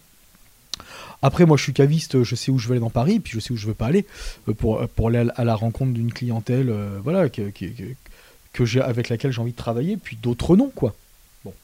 [1.20, 3.40] Après, moi, je suis caviste, je sais où je veux aller dans Paris, puis je
[3.40, 4.06] sais où je veux pas aller
[4.48, 7.44] euh, pour, aller à la rencontre d'une clientèle, euh, voilà, que,
[8.64, 10.94] j'ai, avec laquelle j'ai envie de travailler, puis d'autres non, quoi.
[11.44, 11.54] Bon.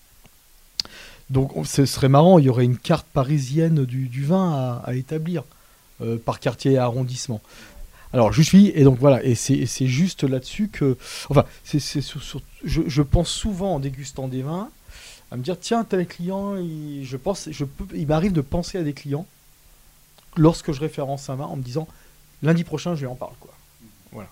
[1.31, 5.43] Donc, ce serait marrant, il y aurait une carte parisienne du, du vin à, établir
[6.03, 7.41] euh, par quartier et arrondissement.
[8.13, 10.97] Alors, je suis, et donc voilà, et c'est, juste là-dessus que.
[11.29, 11.81] Enfin, c'est,
[12.65, 14.71] je, je pense souvent en dégustant des vins
[15.31, 18.79] à me dire tiens tel client il, je pense je peux il m'arrive de penser
[18.79, 19.27] à des clients
[20.37, 21.87] lorsque je référence un vin en me disant
[22.43, 23.53] lundi prochain je lui en parle quoi
[24.13, 24.29] voilà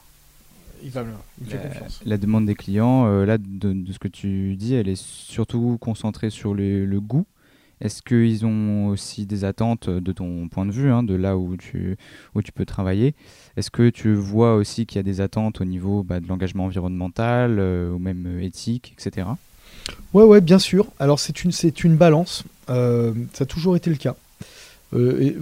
[0.83, 1.13] il, va, me
[1.47, 5.01] fait confiance la demande des clients euh, là de, ce que tu dis elle est
[5.01, 7.27] surtout concentrée sur le goût
[7.81, 11.57] est-ce qu'ils ont aussi des attentes de ton point de vue, hein, de là où
[11.57, 11.97] tu,
[12.55, 13.15] peux travailler?
[13.57, 16.65] Est-ce que tu vois aussi qu'il y a des attentes au niveau bah, de l'engagement
[16.65, 19.29] environnemental euh, ou même euh, éthique, etc.
[20.15, 20.87] Ouais, ouais, bien sûr.
[20.99, 22.45] Alors c'est une, balance.
[22.71, 24.17] Euh, ça a toujours été le cas.
[24.95, 25.35] Euh,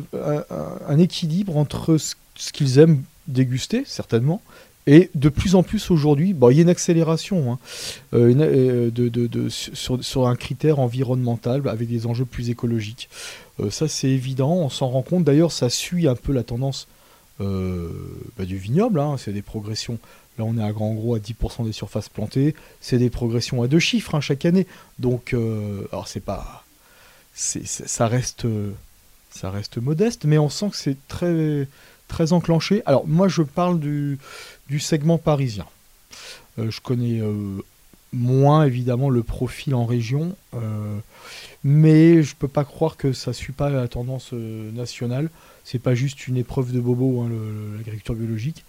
[0.88, 2.14] un, équilibre entre ce,
[2.52, 4.42] qu'ils aiment déguster, certainement,
[4.86, 7.58] et de plus en plus aujourd'hui, bon, il y a une accélération hein,
[8.12, 13.08] euh, de, sur, un critère environnemental avec des enjeux plus écologiques.
[13.70, 15.24] ça, c'est évident, on s'en rend compte.
[15.24, 16.88] D'ailleurs, ça suit un peu la tendance
[17.40, 19.00] bah, du vignoble.
[19.00, 19.16] Hein.
[19.18, 19.98] c'est des progressions
[20.38, 22.54] Là, on est à grand gros à 10% des surfaces plantées.
[22.80, 24.66] C'est des progressions à deux chiffres hein, chaque année.
[24.98, 26.64] Donc, euh, alors c'est pas,
[27.34, 28.46] ça reste,
[29.30, 31.68] ça reste modeste, mais on sent que c'est très,
[32.08, 32.82] très enclenché.
[32.86, 34.18] Alors moi, je parle du,
[34.78, 35.66] segment parisien.
[36.58, 37.62] Euh, je connais euh,
[38.12, 40.36] moins évidemment le profil en région,
[41.64, 45.30] mais je peux pas croire que ça suit pas la tendance nationale
[45.64, 47.30] c'est pas juste une épreuve de bobo, hein,
[47.78, 48.64] l'agriculture biologique.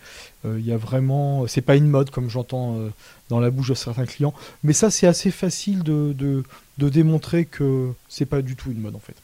[0.46, 2.90] Euh, il y a vraiment, c'est pas une mode comme j'entends euh,
[3.30, 7.92] dans la bouche de certains clients, mais ça c'est assez facile de, de, démontrer que
[8.08, 9.16] c'est pas du tout une mode en fait,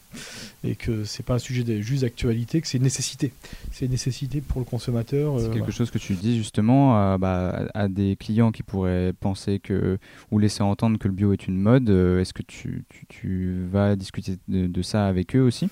[0.64, 3.32] et que c'est pas un sujet de, juste d'actualité, que c'est une nécessité.
[3.72, 5.40] C'est une nécessité pour le consommateur.
[5.40, 9.60] C'est euh, quelque chose que tu dis justement bah, à, des clients qui pourraient penser
[9.60, 9.98] que
[10.32, 11.90] ou laisser entendre que le bio est une mode.
[11.90, 15.70] Est-ce que tu, tu, vas discuter de, de ça avec eux aussi?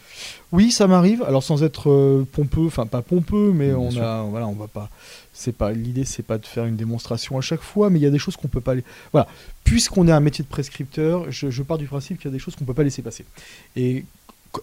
[0.52, 1.24] Oui, ça m'arrive.
[1.24, 4.90] Alors sans être euh, pompeux, enfin pas pompeux, mais on a, voilà, on va pas.
[5.34, 8.06] C'est pas l'idée, c'est pas de faire une démonstration à chaque fois, mais il y
[8.06, 8.74] a des choses qu'on peut pas.
[9.12, 9.28] Voilà,
[9.64, 12.56] puisqu'on est un métier de prescripteur, je, pars du principe qu'il y a des choses
[12.56, 13.26] qu'on peut pas laisser passer.
[13.76, 14.06] Et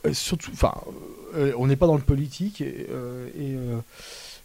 [0.05, 0.74] euh, surtout, enfin,
[1.35, 2.87] euh, on n'est pas dans le politique et,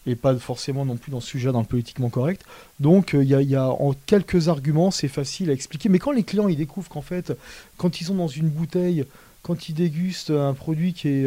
[0.05, 2.43] et, pas forcément non plus dans ce sujet dans le politiquement correct.
[2.79, 5.89] Donc il y, a, en quelques arguments, c'est facile à expliquer.
[5.89, 7.33] Mais quand les clients ils découvrent qu'en fait,
[7.77, 9.05] quand ils sont dans une bouteille,
[9.41, 11.25] quand ils dégustent un produit qui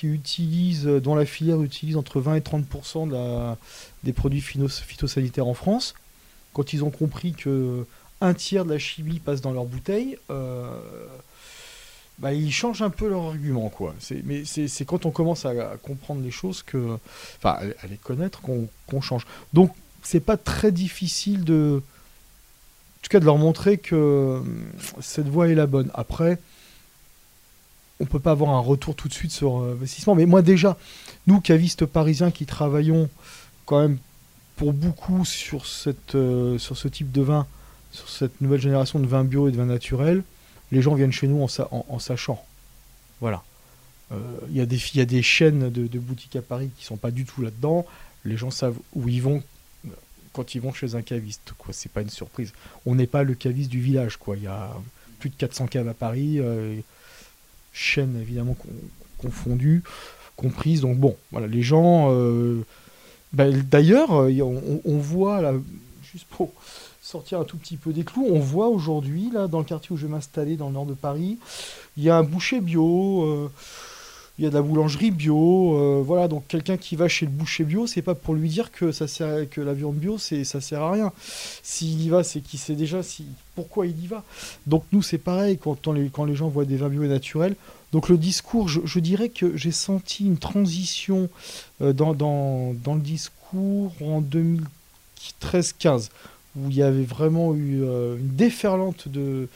[0.00, 3.58] qui utilise, euh, dont la filière utilise entre 20 et 30% de la,
[4.02, 5.94] des produits phytosanitaires en France,
[6.54, 7.84] quand ils ont compris que
[8.22, 10.80] un tiers de la chimie passe dans leur bouteille, euh,
[12.18, 13.68] bah, ils changent un peu leur argument.
[13.68, 13.94] Quoi.
[14.24, 16.96] Mais c'est quand on commence à, comprendre les choses, que,
[17.36, 19.26] enfin, à, les connaître, qu'on change.
[19.52, 24.40] Donc, c'est pas très difficile de, en tout cas, de leur montrer que euh,
[25.00, 25.90] cette voie est la bonne.
[25.92, 26.38] Après,
[28.00, 30.14] on peut pas avoir un retour tout de suite sur euh, investissement.
[30.14, 30.76] Mais moi déjà,
[31.26, 33.08] nous cavistes parisiens qui travaillons
[33.66, 33.98] quand même
[34.56, 37.46] pour beaucoup euh, sur ce type de vin,
[37.92, 40.22] sur cette nouvelle génération de vins bio et de vins naturels,
[40.72, 42.44] les gens viennent chez nous en, sachant.
[43.20, 43.42] Voilà.
[44.12, 44.16] Euh,
[44.50, 47.86] il y, a des, chaînes de, boutiques à Paris qui sont pas du tout là-dedans.
[48.24, 49.42] les gens savent où ils vont
[50.32, 51.52] quand ils vont chez un caviste.
[51.58, 52.52] Quoi, c'est pas une surprise.
[52.86, 54.16] On n'est pas le caviste du village.
[54.16, 54.70] Quoi, il y a
[55.18, 56.40] plus de 400 caves à Paris,
[57.72, 58.56] chaînes évidemment
[59.18, 59.82] confondues,
[60.36, 60.80] comprises.
[60.82, 62.08] Donc bon, voilà, les gens.
[62.12, 62.64] Euh,
[63.32, 65.52] bah, d'ailleurs, on, on, voit
[66.02, 66.52] juste pour
[67.00, 69.96] sortir un tout petit peu des clous, on voit aujourd'hui là dans le quartier où
[69.96, 71.38] je vais m'installer dans le nord de Paris,
[71.96, 73.50] il y a un boucher bio
[74.38, 77.30] il y a de la boulangerie bio, euh, voilà, donc quelqu'un qui va chez le
[77.30, 80.44] boucher bio, c'est pas pour lui dire que ça sert, que la viande bio, c'est,
[80.44, 81.12] ça sert à rien.
[81.62, 84.24] S'il y va, c'est qu'il sait déjà si, pourquoi il y va.
[84.66, 87.54] Donc nous, c'est pareil quand, les, gens voient des vins bio et naturels.
[87.92, 91.28] Donc le discours, je, dirais que j'ai senti une transition
[91.82, 94.22] euh, dans, dans, dans, le discours en
[95.42, 96.08] 2013-15,
[96.56, 99.48] où il y avait vraiment eu euh, une déferlante de,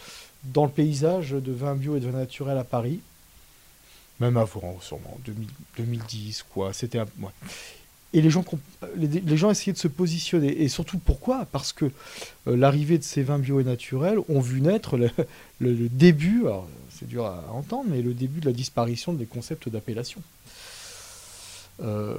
[0.53, 3.01] dans le paysage de vins bio et de vins naturels à Paris
[4.21, 5.19] même avant, sûrement,
[5.77, 6.73] 2010, quoi.
[6.73, 7.07] C'était un...
[8.13, 8.45] Et les gens,
[8.97, 10.63] les, gens essayaient de se positionner.
[10.63, 11.47] Et surtout, pourquoi?
[11.51, 11.87] Parce que
[12.47, 14.97] euh, l'arrivée de ces vins bio et naturels ont vu naître
[15.59, 19.69] le, début, alors c'est dur à entendre, mais le début de la disparition des concepts
[19.69, 20.23] d'appellation.
[21.83, 22.15] Euh,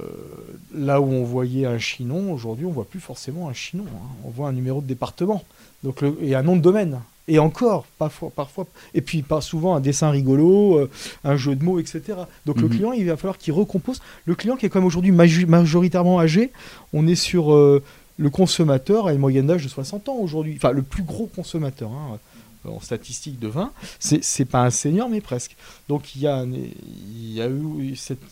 [0.74, 3.86] là où on voyait un chinon, aujourd'hui on voit plus forcément un chinon.
[3.86, 4.06] Hein.
[4.24, 5.42] On voit un numéro de département
[5.82, 7.00] donc et un nom de domaine.
[7.28, 10.90] Et encore, parfois, parfois, et puis pas souvent un dessin rigolo, euh,
[11.24, 12.02] un jeu de mots, etc.
[12.44, 12.74] Donc le mhm.
[12.74, 14.00] client, il va falloir qu'il recompose.
[14.26, 16.52] Le client qui est quand même aujourd'hui majoritairement âgé,
[16.92, 17.82] on est sur euh,
[18.16, 20.54] le consommateur à une moyenne d'âge de 60 ans aujourd'hui.
[20.56, 22.18] Enfin, le plus gros consommateur hein,
[22.64, 25.56] en statistique de vin, c'est pas un senior, mais presque.
[25.88, 28.22] Donc il y a, il y a eu cette,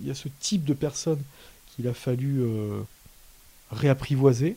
[0.00, 1.20] il y a ce type de personne
[1.74, 2.80] qu'il a fallu euh,
[3.70, 4.56] réapprivoiser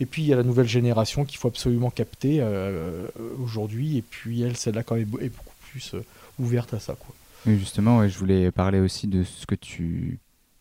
[0.00, 3.06] et puis il y a la nouvelle génération qu'il faut absolument capter euh,
[3.42, 3.96] aujourd'hui.
[3.98, 6.04] Et puis elle, celle-là, quand même, est beaucoup plus euh,
[6.38, 6.94] ouverte à ça.
[6.98, 7.14] Quoi.
[7.46, 10.18] Oui, justement, je voulais parler aussi de ce que tu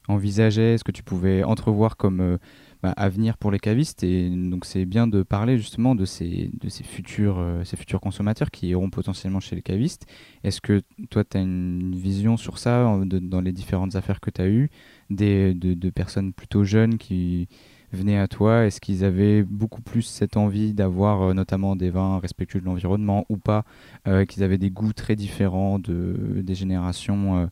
[0.07, 2.37] envisageais, ce que tu pouvais entrevoir comme euh,
[2.81, 4.03] bah, avenir pour les cavistes.
[4.03, 8.51] Et donc c'est bien de parler justement de ces, de ces, futurs, ces futurs consommateurs
[8.51, 10.05] qui iront potentiellement chez les cavistes.
[10.43, 14.41] Est-ce que toi, tu as une vision sur ça dans les différentes affaires que tu
[14.41, 14.69] as eues,
[15.09, 17.47] des, de, de, personnes plutôt jeunes qui
[17.93, 18.65] venaient à toi?
[18.65, 23.25] Est-ce qu'ils avaient beaucoup plus cette envie d'avoir euh, notamment des vins respectueux de l'environnement
[23.29, 23.63] ou pas
[24.07, 27.49] euh, Qu'ils avaient des goûts très différents de, des générations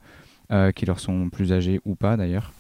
[0.52, 2.54] euh, qui leur sont plus âgées ou pas d'ailleurs?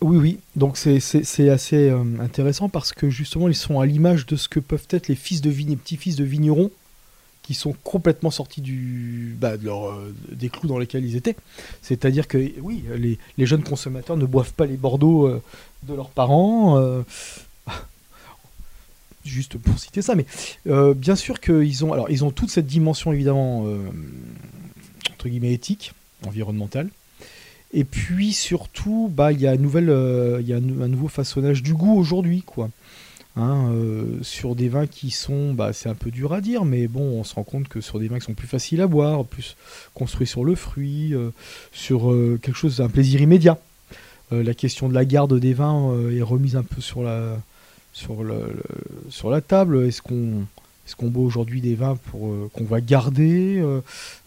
[0.00, 0.38] Oui, oui.
[0.56, 4.86] Donc c'est assez intéressant parce que justement ils sont à l'image de ce que peuvent
[4.90, 6.70] être les fils de vignes et petits-fils de vignerons
[7.42, 9.98] qui sont complètement sortis du, bah, de leur,
[10.30, 11.36] des clous dans lesquels ils étaient.
[11.82, 15.40] C'est-à-dire que oui, les, les, jeunes consommateurs ne boivent pas les Bordeaux
[15.86, 16.78] de leurs parents.
[16.78, 17.02] Euh,
[19.24, 20.26] juste pour citer ça, mais
[20.66, 23.78] euh, bien sûr qu'ils ont, alors ils ont toute cette dimension évidemment euh,
[25.12, 25.92] entre guillemets éthique,
[26.26, 26.88] environnementale,
[27.72, 29.88] et puis surtout, bah il y a nouvelle,
[30.44, 32.70] y a un, nouveau façonnage du goût aujourd'hui, quoi.
[33.36, 33.72] Hein,
[34.22, 37.24] sur des vins qui sont, bah, c'est un peu dur à dire, mais bon, on
[37.24, 39.56] se rend compte que sur des vins qui sont plus faciles à boire, plus
[39.94, 41.14] construits sur le fruit,
[41.70, 42.12] sur
[42.42, 43.58] quelque chose, un plaisir immédiat.
[44.32, 47.40] Euh, la question de la garde des vins euh, est remise un peu sur la,
[49.40, 49.86] table.
[49.86, 50.46] Est-ce qu'on
[50.86, 53.62] est-ce qu'on boit aujourd'hui des vins pour euh, qu'on va garder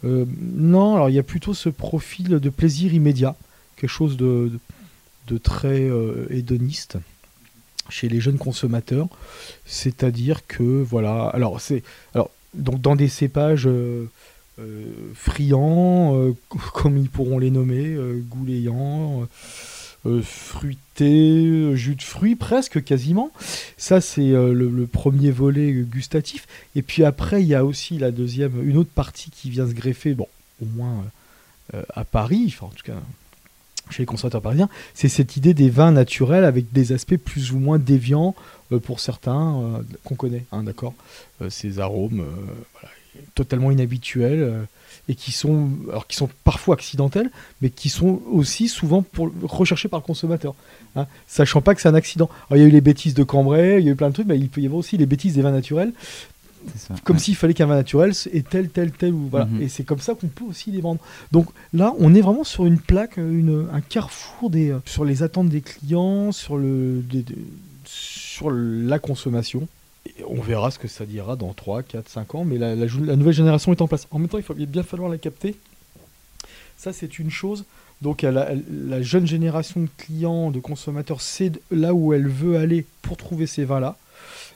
[0.04, 3.36] Non, alors il y a plutôt ce profil de plaisir immédiat,
[3.76, 4.52] quelque chose de,
[5.28, 5.90] de, très
[6.30, 6.98] hédoniste
[7.90, 9.08] chez les jeunes consommateurs.
[9.66, 13.70] C'est-à-dire que voilà, alors c'est alors donc dans des cépages
[15.14, 16.34] friands,
[16.74, 17.98] comme ils pourront les nommer,
[18.30, 19.28] gouléants
[20.06, 23.32] euh, fruité, euh, jus de fruits presque quasiment.
[23.78, 26.46] Ça c'est euh, le, premier volet gustatif.
[26.76, 29.74] Et puis après il y a aussi la deuxième, une autre partie qui vient se
[29.74, 30.28] greffer, bon
[30.62, 31.06] au moins
[31.96, 33.02] à Paris, enfin en tout cas
[33.90, 37.60] chez les consommateurs parisiens, c'est cette idée des vins naturels avec des aspects plus ou
[37.60, 38.36] moins déviants
[38.84, 40.94] pour certains qu'on connaît, hein, d'accord
[41.50, 42.26] Ces arômes
[43.36, 44.66] totalement inhabituels
[45.10, 47.30] et qui sont, alors, qui sont parfois accidentelles,
[47.62, 49.04] mais qui sont aussi souvent
[49.44, 50.56] recherchés par le consommateur,
[50.96, 52.30] hein, sachant pas que c'est un accident.
[52.52, 54.28] il y a eu les bêtises de Cambrai, il y a eu plein de trucs,
[54.28, 55.92] mais il peut y avoir aussi les bêtises des vins naturels.
[57.04, 59.46] Comme s'il fallait qu'un vin naturel ait tel, tel, tel, ou voilà.
[59.46, 59.62] Mhm.
[59.62, 61.00] Et c'est comme ça qu'on peut aussi les vendre.
[61.32, 65.24] Donc là, on est vraiment sur une plaque, une, un carrefour des, euh, sur les
[65.24, 67.04] attentes des clients, sur, le,
[67.86, 69.68] sur la consommation
[70.28, 73.72] on verra ce que ça dira dans 3, 4, 5 ans, mais la, nouvelle génération
[73.72, 74.08] est en place.
[74.12, 75.56] En même temps, il va bien falloir la capter.
[76.78, 77.66] Ça, c'est une chose.
[78.02, 83.18] Donc, la, jeune génération de clients, de consommateurs, c'est là où elle veut aller pour
[83.18, 83.98] trouver ces vins-là.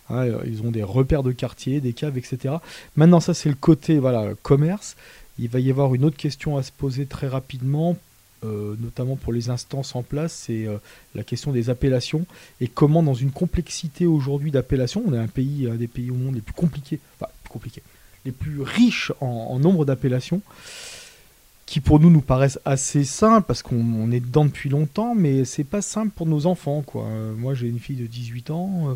[0.09, 2.55] Hein, ils ont des repères de quartier, des caves, etc.
[2.95, 4.95] Maintenant, ça, c'est le côté voilà, commerce.
[5.39, 7.95] Il va y avoir une autre question à se poser très rapidement.
[8.43, 10.67] notamment pour les instances en place, c'est
[11.15, 12.25] la question des appellations
[12.61, 16.15] et comment dans une complexité aujourd'hui d'appellations, on est un pays, un des pays au
[16.15, 17.83] monde les plus compliqués, enfin compliqués,
[18.25, 20.41] les plus riches en, nombre d'appellations,
[21.65, 25.63] qui pour nous nous paraissent assez simples parce qu'on est dedans depuis longtemps, mais c'est
[25.63, 26.83] pas simple pour nos enfants.
[27.37, 28.89] Moi j'ai une fille de 18 ans.
[28.89, 28.95] Euh,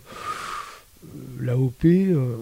[1.40, 2.36] l'AOP, euh,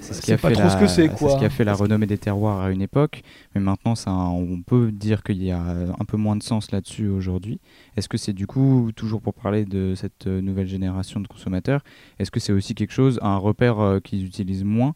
[0.00, 2.60] c'est ce qui a fait la, ce ce qui a fait la renommée des terroirs
[2.60, 3.22] à une époque,
[3.54, 7.08] mais maintenant ça, on peut dire qu'il y a un peu moins de sens là-dessus
[7.08, 7.60] aujourd'hui.
[7.96, 11.82] Est-ce que c'est du coup, toujours pour parler de cette nouvelle génération de consommateurs,
[12.18, 14.94] est-ce que c'est aussi quelque chose, un repère euh, qu'ils utilisent moins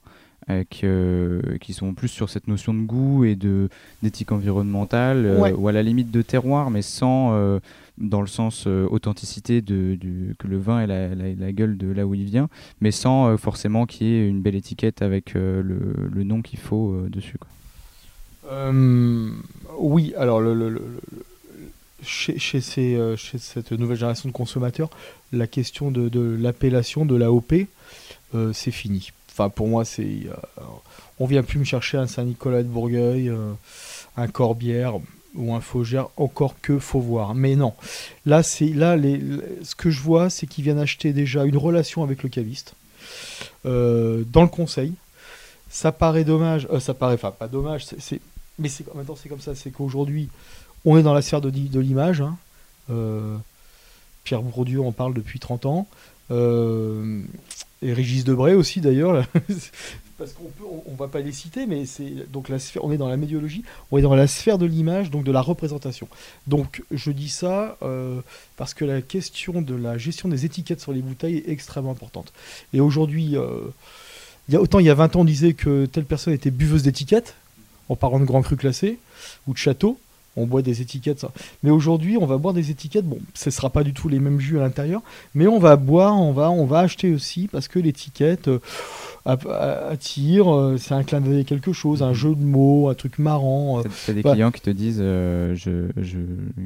[0.71, 3.69] qui sont plus sur cette notion de goût et de
[4.03, 7.59] d'éthique environnementale ou à la limite de terroir mais sans
[8.01, 9.99] dans le sens euh, authenticité de,
[10.39, 12.49] que le vin ait la, gueule de là où il vient,
[12.81, 16.59] mais sans euh, forcément qu'il y ait une belle étiquette avec euh, le, nom qu'il
[16.59, 17.39] faut dessus.
[19.79, 20.43] oui, alors
[22.03, 24.91] chez, cette nouvelle génération de consommateurs,
[25.33, 27.55] la question de, de l'appellation de l'AOP,
[28.53, 29.11] c'est fini.
[29.31, 30.27] Enfin, pour moi, c'est
[31.19, 33.33] on vient plus me chercher un Saint-Nicolas de Bourgueil,
[34.17, 34.95] un Corbière
[35.35, 35.61] ou un
[36.17, 37.35] encore que faut voir.
[37.35, 37.75] Mais non,
[38.27, 39.21] là, c'est là les,
[39.63, 42.75] ce que je vois, c'est qu'ils viennent acheter déjà une relation avec le caviste
[43.67, 44.93] euh, dans le conseil.
[45.71, 48.21] Ça paraît dommage, euh, ça paraît, enfin pas dommage, c'est,
[48.59, 48.85] mais c'est,
[49.17, 50.29] c'est comme ça, c'est qu'aujourd'hui
[50.85, 52.21] on est dans la sphère de, de l'image.
[52.21, 52.37] Hein.
[52.91, 53.37] Euh,
[54.25, 55.87] Pierre Bourdieu en parle depuis 30 ans.
[56.31, 59.27] et Régis Debray aussi d'ailleurs.
[60.19, 62.97] parce qu'on peut, on, va pas les citer, mais c'est donc la sphère, on est
[62.97, 66.09] dans la médiologie, on est dans la sphère de l'image, donc de la représentation.
[66.49, 68.21] Donc je dis ça euh,
[68.57, 72.33] parce que la question de la gestion des étiquettes sur les bouteilles est extrêmement importante.
[72.73, 73.61] Et aujourd'hui, euh,
[74.49, 76.51] il y a, autant il y a 20 ans on disait que telle personne était
[76.51, 77.35] buveuse d'étiquettes,
[77.89, 78.99] en parlant de grands crus classés
[79.47, 79.99] ou de châteaux,
[80.39, 81.27] on boit des étiquettes.
[81.63, 83.05] Mais aujourd'hui, on va boire des étiquettes.
[83.05, 85.03] Bon, ce ne sera pas du tout les mêmes jus à l'intérieur,
[85.35, 90.55] mais on va boire, on va, on va acheter aussi parce que l'étiquette euh, attire.
[90.55, 93.81] Euh, c'est un clin d'œil quelque chose, un jeu de mots, un truc marrant.
[93.81, 93.83] Euh.
[94.07, 96.19] T'as des clients qui te disent, je, je,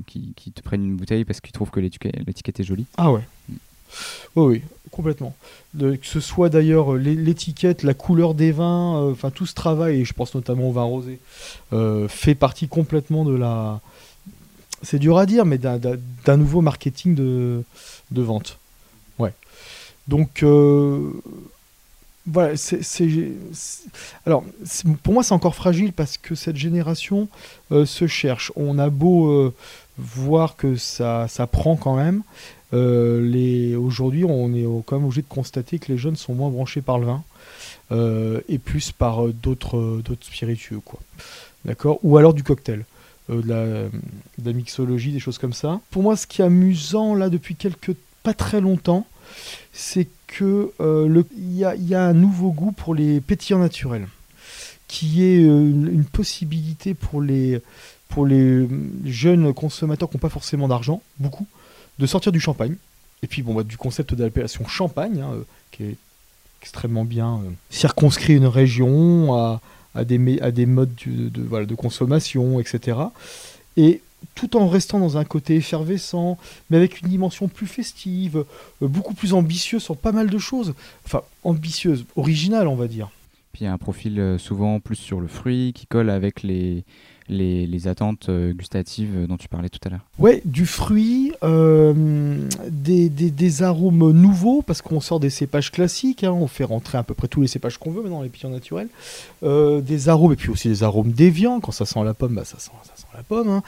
[0.06, 2.86] qui, qui, te prennent une bouteille parce qu'ils trouvent que l'étiquette est jolie.
[2.96, 3.22] Ah ouais.
[4.36, 5.34] Oui, complètement.
[5.76, 10.04] que ce soit d'ailleurs l'étiquette, la couleur des vins, euh, enfin tout ce travail, et
[10.04, 11.18] je pense notamment au vin rosé,
[11.72, 13.80] euh, fait partie complètement de la.
[14.82, 17.64] C'est dur à dire, mais d'un nouveau marketing de,
[18.10, 18.58] vente.
[19.18, 19.32] Ouais.
[20.08, 21.10] Donc, euh,
[22.26, 22.80] voilà, c'est.
[24.26, 24.44] Alors,
[25.02, 27.28] pour moi, c'est encore fragile parce que cette génération
[27.70, 28.52] se cherche.
[28.56, 29.52] On a beau
[29.98, 32.22] voir que ça prend quand même.
[32.74, 36.80] Euh, aujourd'hui, on est quand même obligé de constater que les jeunes sont moins branchés
[36.80, 37.24] par le vin
[37.90, 41.00] euh, et plus par euh, d'autres spiritueux, quoi.
[41.64, 41.98] D'accord?
[42.02, 42.84] Ou alors du cocktail.
[43.28, 43.42] de,
[44.44, 45.80] la, mixologie, des choses comme ça.
[45.90, 49.06] Pour moi, ce qui est amusant là depuis quelques pas très longtemps,
[49.72, 50.72] c'est que
[51.36, 54.08] il y, a un nouveau goût pour les pétillants naturels,
[54.88, 57.60] qui est une, possibilité pour les
[58.08, 58.68] pour les
[59.04, 61.46] jeunes consommateurs qui n'ont pas forcément d'argent, beaucoup,
[61.98, 62.76] de sortir du champagne.
[63.22, 65.96] Et puis bon, bah, du concept d'appellation champagne, hein, euh, qui est
[66.60, 69.60] extrêmement bien euh, circonscrit une région à,
[69.94, 72.98] à, des, à des modes de, voilà, de consommation, etc.
[73.76, 74.00] Et
[74.34, 76.38] tout en restant dans un côté effervescent,
[76.70, 78.44] mais avec une dimension plus festive,
[78.82, 80.74] euh, beaucoup plus ambitieuse sur pas mal de choses.
[81.04, 83.10] Enfin, ambitieuse, originale, on va dire.
[83.52, 86.84] Puis il y a un profil souvent plus sur le fruit qui colle avec les,
[87.32, 93.62] les, attentes euh, gustatives dont tu parlais tout à l'heure Ouais, du fruit, euh, des,
[93.62, 97.28] arômes nouveaux, parce qu'on sort des cépages classiques, hein, on fait rentrer à peu près
[97.28, 98.88] tous les cépages qu'on veut maintenant, les pions naturels.
[99.42, 102.44] Euh, des arômes, et puis aussi des arômes déviants, quand ça sent la pomme, bah,
[102.44, 103.48] ça, sent, ça sent la pomme.
[103.48, 103.62] Hein.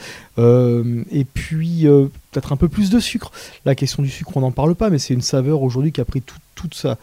[1.10, 1.86] et puis
[2.30, 3.32] peut-être un peu plus de sucre.
[3.64, 6.04] La question du sucre, on n'en parle pas, mais c'est une saveur aujourd'hui qui a
[6.04, 6.22] pris
[6.54, 6.98] toute sa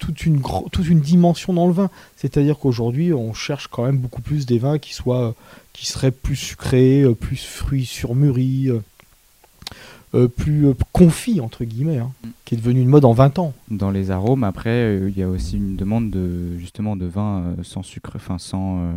[0.00, 0.42] toute une,
[0.72, 1.90] toute une dimension dans le vin.
[2.16, 5.34] C'est-à-dire qu'aujourd'hui, on cherche quand même beaucoup plus des vins qui soient
[5.72, 8.80] qui seraient plus sucrés, euh, plus fruits surmûris, euh,
[10.14, 12.28] euh, plus confits, entre guillemets, hein, mm.
[12.44, 13.54] qui est devenu une mode en 20 ans.
[13.70, 17.82] Dans les arômes, après, il y a aussi une demande de, justement de vin sans
[17.82, 18.92] sucre, enfin sans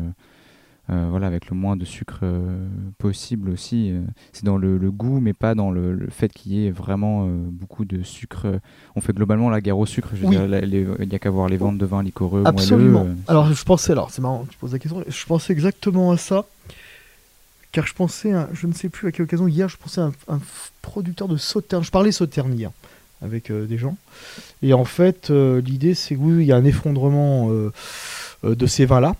[0.90, 2.68] euh, voilà, avec le moins de sucre euh,
[2.98, 3.92] possible aussi.
[3.92, 4.02] Euh.
[4.34, 8.04] c'est dans le, goût, mais pas dans le, fait qu'il y ait vraiment beaucoup de
[8.04, 8.60] sucre.
[8.96, 10.10] On fait globalement la guerre au sucre.
[10.14, 12.44] Je il n'y a qu'à voir les ventes de vins liquoreux.
[12.46, 13.08] Absolument.
[13.28, 15.04] alors je pensais, alors c'est marrant, tu poses la question.
[15.08, 16.46] Je pensais exactement à ça,
[17.72, 20.42] car je pensais, je ne sais plus à quelle occasion hier, je pensais à un,
[20.82, 21.84] producteur de sauterne.
[21.84, 22.72] Je parlais sauterne hier
[23.22, 23.96] avec des gens,
[24.62, 27.50] et en fait l'idée c'est que oui, il y a un effondrement
[28.44, 29.16] de ces vins là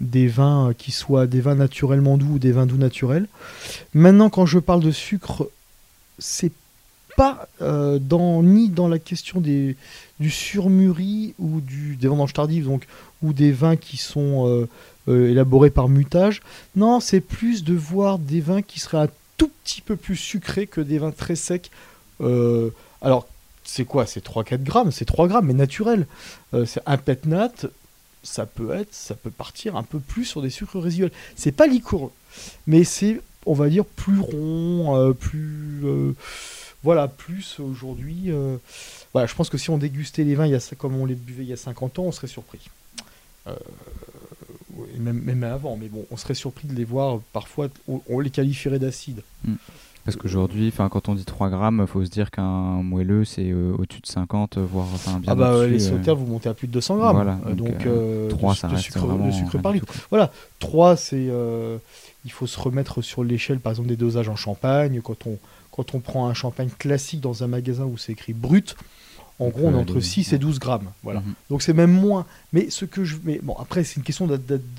[0.00, 3.26] des vins qui soient des vins naturellement doux ou des vins doux naturels.
[3.94, 5.48] Maintenant, quand je parle de sucre,
[6.18, 6.52] c'est
[7.16, 9.76] pas dans, ni dans la question des,
[10.20, 12.86] du surmûri ou du, des vendanges tardives, donc,
[13.22, 14.66] ou des vins qui sont
[15.06, 16.40] élaborés par mutage.
[16.76, 20.66] Non, c'est plus de voir des vins qui seraient un tout petit peu plus sucrés
[20.66, 21.70] que des vins très secs.
[23.02, 23.26] alors,
[23.70, 24.04] c'est quoi?
[24.06, 26.06] C'est 3-4 grammes, c'est 3 grammes, mais naturel.
[26.54, 27.52] Euh, c'est un pet nat,
[28.22, 31.12] ça peut être, ça peut partir un peu plus sur des sucres résiduels.
[31.36, 32.12] C'est pas liquoreux,
[32.66, 35.80] mais c'est, on va dire, plus rond, euh, plus.
[35.84, 36.12] Euh,
[36.82, 38.32] voilà, plus aujourd'hui.
[39.12, 41.14] voilà, je pense que si on dégustait les vins il y a, comme on les
[41.14, 42.70] buvait il y a 50 ans, on serait surpris.
[44.96, 49.20] même, avant, mais bon, on serait surpris de les voir parfois, on, les qualifierait d'acide.
[49.44, 49.54] Mm.
[50.04, 53.74] Parce qu'aujourd'hui, quand on dit 3 grammes, il faut se dire qu'un moelleux, c'est euh,
[53.78, 55.90] au-dessus de 50, voire enfin, bien Ah bah les euh.
[55.90, 57.16] sauteurs, vous montez à plus de 200 grammes.
[57.16, 57.86] Voilà, euh, donc,
[58.38, 59.86] 3, ça reste sucre, vraiment sucre par litre.
[60.08, 61.28] Voilà, 3, c'est...
[62.24, 65.00] il faut se remettre sur l'échelle, par exemple, des dosages en champagne.
[65.02, 65.38] Quand on,
[65.70, 68.76] quand on prend un champagne classique dans un magasin où c'est écrit brut,
[69.38, 70.90] en gros, on est entre 6 et 12 grammes.
[71.02, 71.20] Voilà.
[71.20, 71.34] Mhm.
[71.50, 72.26] Donc c'est même moins.
[72.52, 73.16] Mais ce que je.
[73.24, 74.36] Mais bon, après, c'est une question de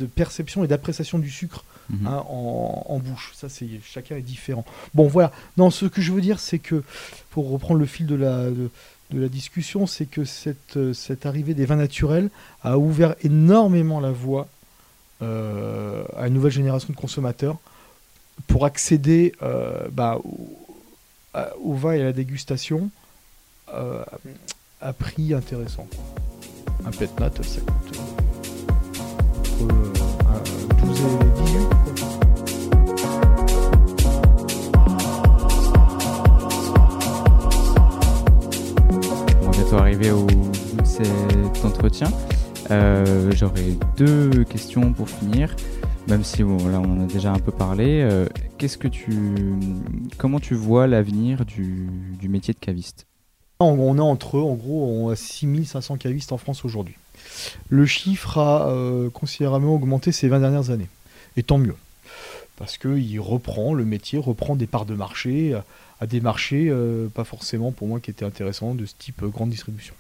[0.07, 1.63] perception et d'appréciation du sucre.
[1.91, 2.07] Mhm.
[2.07, 3.31] Hein, en, bouche.
[3.35, 4.65] Ça, c'est chacun est différent.
[4.93, 5.31] Bon, voilà.
[5.57, 6.83] Non, ce que je veux dire, c'est que
[7.29, 8.69] pour reprendre le fil de la de,
[9.13, 12.29] la discussion, c'est que cette, euh, cette arrivée des vins naturels
[12.63, 14.47] a ouvert énormément la voie
[15.21, 17.57] euh, à une nouvelle génération de consommateurs
[18.47, 20.17] pour accéder euh, bah,
[21.61, 22.89] au, vin et à la dégustation
[23.67, 25.87] à prix intéressant.
[26.85, 27.99] Un pet nat, ça coûte
[30.41, 31.30] entre 12 et
[41.81, 42.11] entretien.
[42.69, 45.55] Euh, j'aurais deux questions pour finir,
[46.07, 48.01] même si bon, là on en a déjà un peu parlé.
[48.03, 48.27] Euh,
[48.59, 49.11] qu'est-ce que tu,
[50.19, 51.89] comment tu vois l'avenir du,
[52.29, 53.07] métier de caviste?
[53.59, 56.93] On a entre eux, en gros, on a 6500 cavistes en France aujourd'hui.
[57.69, 60.89] Le chiffre a euh, considérablement augmenté ces 20 dernières années,
[61.35, 61.75] et tant mieux,
[62.57, 65.59] parce qu'il reprend, le métier reprend des parts de marché
[65.99, 66.71] à des marchés
[67.15, 69.95] pas forcément pour moi qui étaient intéressants de ce type grande distribution.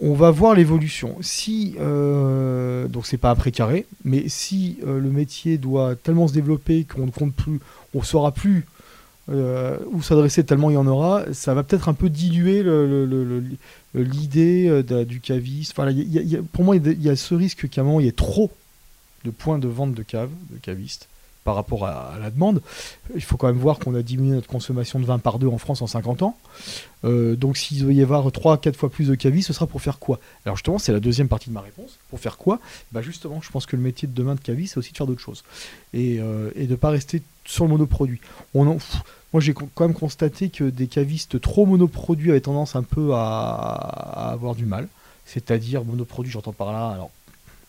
[0.00, 1.16] On va voir l'évolution.
[1.20, 7.06] Si donc c'est pas un précaré, mais si le métier doit tellement se développer qu'on
[7.06, 7.60] ne compte plus,
[7.94, 8.66] on ne saura plus
[9.28, 12.62] où s'adresser tellement il y en aura, ça va peut-être un peu diluer
[13.94, 15.72] l'idée du caviste.
[15.76, 15.90] Enfin,
[16.52, 18.50] pour moi, il y, a ce risque qu'à un moment il y ait trop
[19.24, 21.08] de points de vente de caves, de cavistes,
[21.44, 22.62] par rapport à, la demande.
[23.14, 25.58] Il faut quand même voir qu'on a diminué notre consommation de vin par deux en
[25.58, 26.36] France en 50 ans.
[27.04, 29.98] Euh, donc s'il doit y avoir 3-4 fois plus de cavis, ce sera pour faire
[29.98, 30.18] quoi?
[30.46, 31.98] Alors justement, c'est la deuxième partie de ma réponse.
[32.08, 32.60] Pour faire quoi?
[32.92, 35.06] Bah Justement, je pense que le métier de demain de cavis, c'est aussi de faire
[35.06, 35.44] d'autres choses.
[35.92, 38.20] Et, euh, de ne pas rester sur le monoproduit.
[38.54, 38.64] On
[39.34, 44.30] moi, j'ai quand même constaté que des cavistes trop monoproduits avaient tendance un peu à,
[44.32, 44.86] avoir du mal.
[45.26, 47.10] C'est-à-dire, monoproduit, j'entends par là, alors,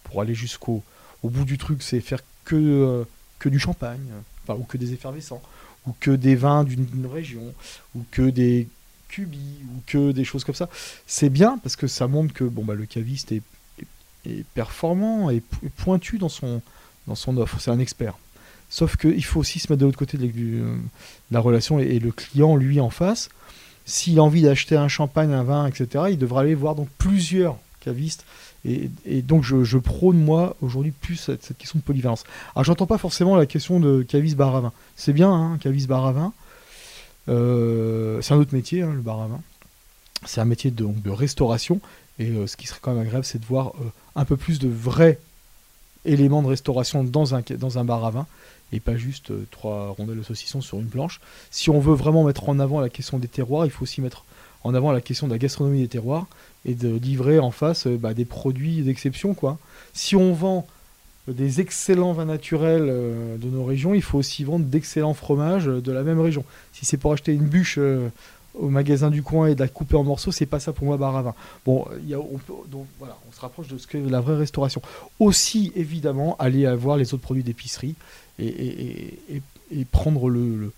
[0.04, 0.84] pour aller jusqu'au
[1.24, 2.56] au bout du truc, c'est faire que...
[2.56, 3.04] Euh,
[3.40, 4.08] que du champagne,
[4.50, 5.42] ou que des effervescents,
[5.88, 7.54] ou que des vins d'une région,
[7.96, 8.68] ou que des
[9.08, 10.70] cubis, ou que des choses comme ça.
[11.08, 13.42] C'est bien parce que ça montre que bon, bah, le caviste est,
[14.56, 15.44] performant et
[15.78, 16.64] pointu dans son,
[17.08, 17.60] dans son offre.
[17.60, 18.18] C'est un expert.
[18.70, 20.78] Sauf qu'il faut aussi se mettre de l'autre côté de
[21.30, 23.30] la relation et, le client, lui, en face.
[23.86, 27.58] S'il a envie d'acheter un champagne, un vin, etc., il devra aller voir donc plusieurs
[27.82, 28.26] cavistes
[28.66, 32.24] et, donc je, prône moi aujourd'hui plus cette, question de polyvalence.
[32.56, 34.74] Alors j'entends pas forcément la question de cavis bar à vin.
[34.96, 36.34] C'est bien, hein, cavis bar à vin.
[37.30, 39.42] Euh, c'est un autre métier, hein, le bar à vin.
[40.26, 41.80] C'est un métier de, restauration.
[42.18, 44.58] Et euh, ce qui serait quand même agréable, c'est de voir euh, un peu plus
[44.58, 45.20] de vrais
[46.06, 48.28] éléments de restauration dans un, dans un bar à vin
[48.72, 51.22] et pas juste trois rondelles de saucisson sur une planche.
[51.52, 54.26] Si on veut vraiment mettre en avant la question des terroirs, il faut aussi mettre
[54.64, 56.26] en avant la question de la gastronomie des terroirs
[56.66, 59.34] et de livrer en face euh, bah, des produits d'exception.
[59.34, 59.58] quoi.
[59.94, 60.68] Si on vend
[61.28, 65.92] des excellents vins naturels euh, de nos régions, il faut aussi vendre d'excellents fromages de
[65.92, 66.44] la même région.
[66.74, 68.10] Si c'est pour acheter une bûche euh,
[68.56, 70.98] au magasin du coin et de la couper en morceaux, c'est pas ça pour moi
[70.98, 71.36] bar à vin.
[71.66, 72.40] Bon, y on,
[72.70, 74.82] donc, voilà, on se rapproche de ce que la vraie restauration.
[75.20, 77.96] Aussi, évidemment, aller voir les autres produits d'épicerie
[78.40, 79.20] et,
[79.72, 80.72] et, prendre le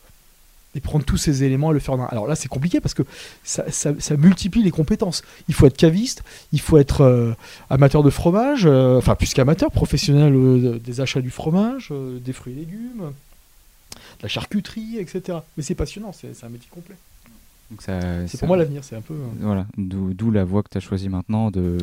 [0.76, 3.03] et prendre tous ces éléments et le faire Alors là, c'est compliqué parce que
[3.43, 5.24] ça, multiplie les compétences.
[5.47, 7.34] Il faut être caviste, il faut être euh,
[7.70, 11.91] amateur de fromage, euh, enfin plus qu'amateur, professionnel euh, des achats du fromage,
[12.24, 13.11] des fruits et légumes,
[13.93, 15.39] de la charcuterie, etc.
[15.55, 16.95] Mais c'est passionnant, c'est un métier complet.
[17.80, 19.15] c'est pour moi l'avenir, c'est un peu.
[19.39, 21.78] Voilà, d'où la voie que tu as choisie maintenant de,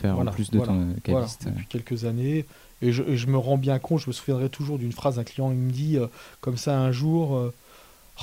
[0.00, 1.46] faire plus de ton caviste.
[1.46, 2.46] depuis quelques années.
[2.82, 5.50] Et je, je, me rends bien compte, je me souviendrai toujours d'une phrase d'un client,
[5.50, 5.98] il me dit
[6.40, 7.52] comme ça un jour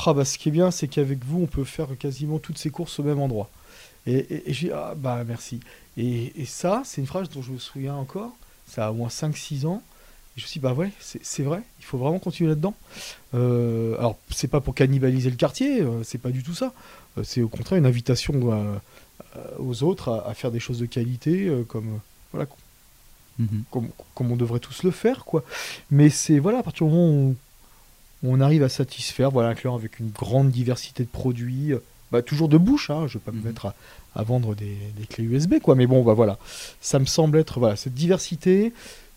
[0.06, 2.70] ah, bah, Ce qui est bien, c'est qu'avec vous, on peut faire quasiment toutes ces
[2.70, 3.50] courses au même endroit.
[4.06, 5.60] Et, et, je dis Ah, bah merci.
[5.98, 8.32] Et, et ça, c'est une phrase dont je me souviens encore,
[8.68, 9.82] ça a au moins 5-6 ans.
[10.38, 12.76] Et je me suis dit, bah ouais, c'est vrai, il faut vraiment continuer là-dedans.
[13.34, 16.74] Euh, alors, c'est pas pour cannibaliser le quartier, euh, c'est pas du tout ça.
[17.18, 18.80] Euh, c'est au contraire une invitation
[19.58, 22.00] aux autres à, faire des choses de qualité, comme,
[22.32, 22.48] voilà,
[23.40, 23.64] mhm.
[23.72, 25.44] comme, on devrait tous le faire, quoi.
[25.90, 27.36] Mais c'est, voilà, à partir du moment où
[28.24, 31.74] on, arrive à satisfaire, voilà, un client avec une grande diversité de produits,
[32.12, 33.46] bah, toujours de bouche, hein, je vais pas me mhm.
[33.46, 33.74] mettre
[34.16, 34.78] à, vendre des,
[35.10, 35.76] clés USB, quoi.
[35.76, 36.40] Mais bon, bah voilà,
[36.82, 38.74] ça me semble être, voilà, cette diversité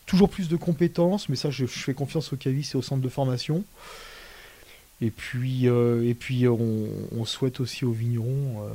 [0.07, 3.09] toujours plus de compétences, mais ça, je, fais confiance au CAVIS et au centre de
[3.09, 3.62] formation.
[5.01, 8.68] Et puis, euh, et puis on, souhaite aussi aux vignerons euh,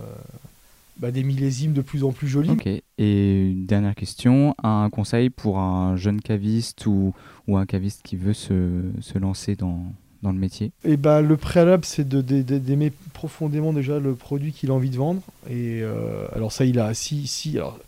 [0.97, 2.49] bah, des millésimes de plus en plus jolis.
[2.49, 2.67] Ok.
[2.97, 7.13] Et une dernière question, un conseil pour un jeune caviste ou,
[7.47, 9.83] ou un caviste qui veut se, se lancer dans,
[10.21, 10.67] dans le métier?
[10.83, 14.97] Et eh bah, Le préalable, c'est d'aimer profondément déjà le produit qu'il a envie de
[14.97, 15.21] vendre.
[15.49, 17.79] Et euh, alors ça, il a, si, si, alors,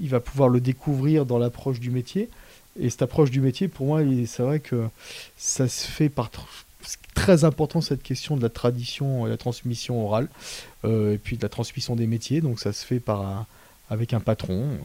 [0.00, 2.28] il va pouvoir le découvrir dans l'approche du métier.
[2.80, 4.86] Et cette approche du métier, pour moi, c'est vrai que
[5.36, 6.30] ça se fait par
[7.14, 10.28] très important cette question de la tradition et la transmission orale,
[10.84, 12.40] euh, et puis de la transmission des métiers.
[12.40, 13.46] Donc ça se fait par
[13.90, 14.62] avec un patron.
[14.62, 14.76] Euh,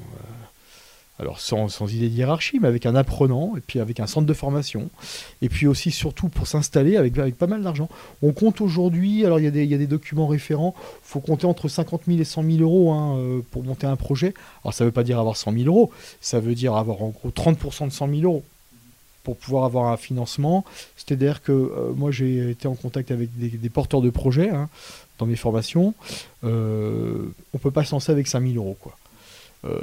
[1.20, 4.28] alors sans, sans, idée de hiérarchie, mais avec un apprenant, et puis avec un centre
[4.28, 4.90] de formation,
[5.42, 7.90] et puis aussi surtout pour s'installer avec, pas mal d'argent.
[8.22, 11.20] On compte aujourd'hui, alors il y, a des, y a des documents référents, il faut
[11.20, 14.34] compter entre 50 000 et 100 000 euros hein, euh, pour monter un projet.
[14.64, 15.92] Alors ça ne veut pas dire avoir 100 000 euros,
[16.22, 18.44] ça veut dire avoir en gros 30% de 100 000 euros
[19.24, 20.64] pour pouvoir avoir un financement.
[20.96, 24.70] C'est-à-dire que euh, moi j'ai été en contact avec des, porteurs de projets hein,
[25.18, 25.94] dans mes formations.
[26.46, 28.78] Euh, on ne peut pas se lancer avec 5 000 euros.
[28.80, 28.96] Quoi.
[29.66, 29.80] Euh,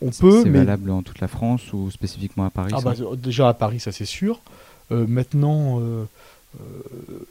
[0.00, 0.42] on peut.
[0.42, 3.80] C'est valable en toute la France ou spécifiquement à Paris ah bah, Déjà à Paris,
[3.80, 4.40] ça c'est sûr.
[4.92, 6.04] Euh, maintenant, euh,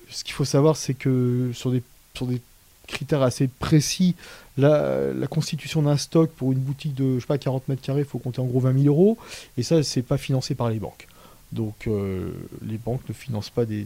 [0.10, 1.84] ce qu'il faut savoir, c'est que sur des,
[2.14, 2.42] sur des
[2.88, 4.16] critères assez précis,
[4.58, 8.02] la, la constitution d'un stock pour une boutique de je sais pas, 40 mètres carrés,
[8.02, 9.18] il faut compter en gros 20 000 euros.
[9.58, 11.08] Et ça, c'est pas financé par les banques.
[11.52, 13.86] Donc les banques ne financent pas des,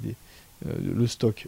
[0.65, 1.47] le stock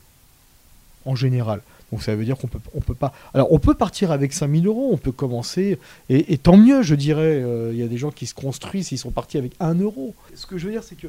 [1.06, 1.62] en général.
[1.92, 3.14] Donc ça veut dire qu'on peut, on peut pas.
[3.34, 5.78] Alors on peut partir avec 5000 euros, on peut commencer,
[6.10, 7.42] et, tant mieux, je dirais.
[7.44, 10.16] Euh, il y a des gens qui se construisent, ils sont partis avec 1 euro.
[10.36, 11.08] Ce que je veux dire, c'est que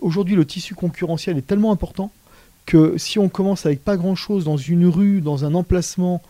[0.00, 2.10] aujourd'hui le tissu concurrentiel est tellement important
[2.64, 6.22] que si on commence avec pas grand chose dans une rue, dans un emplacement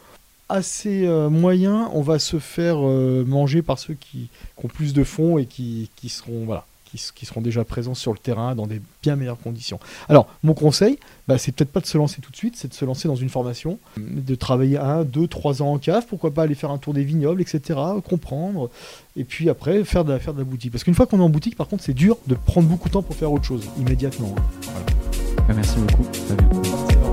[0.49, 4.29] assez euh, moyen, on va se faire euh, manger par ceux qui,
[4.59, 6.67] qui, ont plus de fonds et qui, qui seront voilà
[6.99, 9.79] qui, seront déjà présents sur le terrain dans des bien meilleures conditions.
[10.09, 12.75] Alors, mon conseil, bah, c'est peut-être pas de se lancer tout de suite, c'est de
[12.75, 16.43] se lancer dans une formation, de travailler un, deux, trois ans en cave, pourquoi pas
[16.43, 18.71] aller faire un tour des vignobles, etc., comprendre,
[19.17, 20.73] et puis après faire de la, faire de la boutique.
[20.73, 22.95] Parce qu'une fois qu'on est en boutique, par contre, c'est dur de prendre beaucoup de
[22.95, 24.35] temps pour faire autre chose, immédiatement.
[25.47, 25.55] Voilà.
[25.55, 27.12] Merci beaucoup.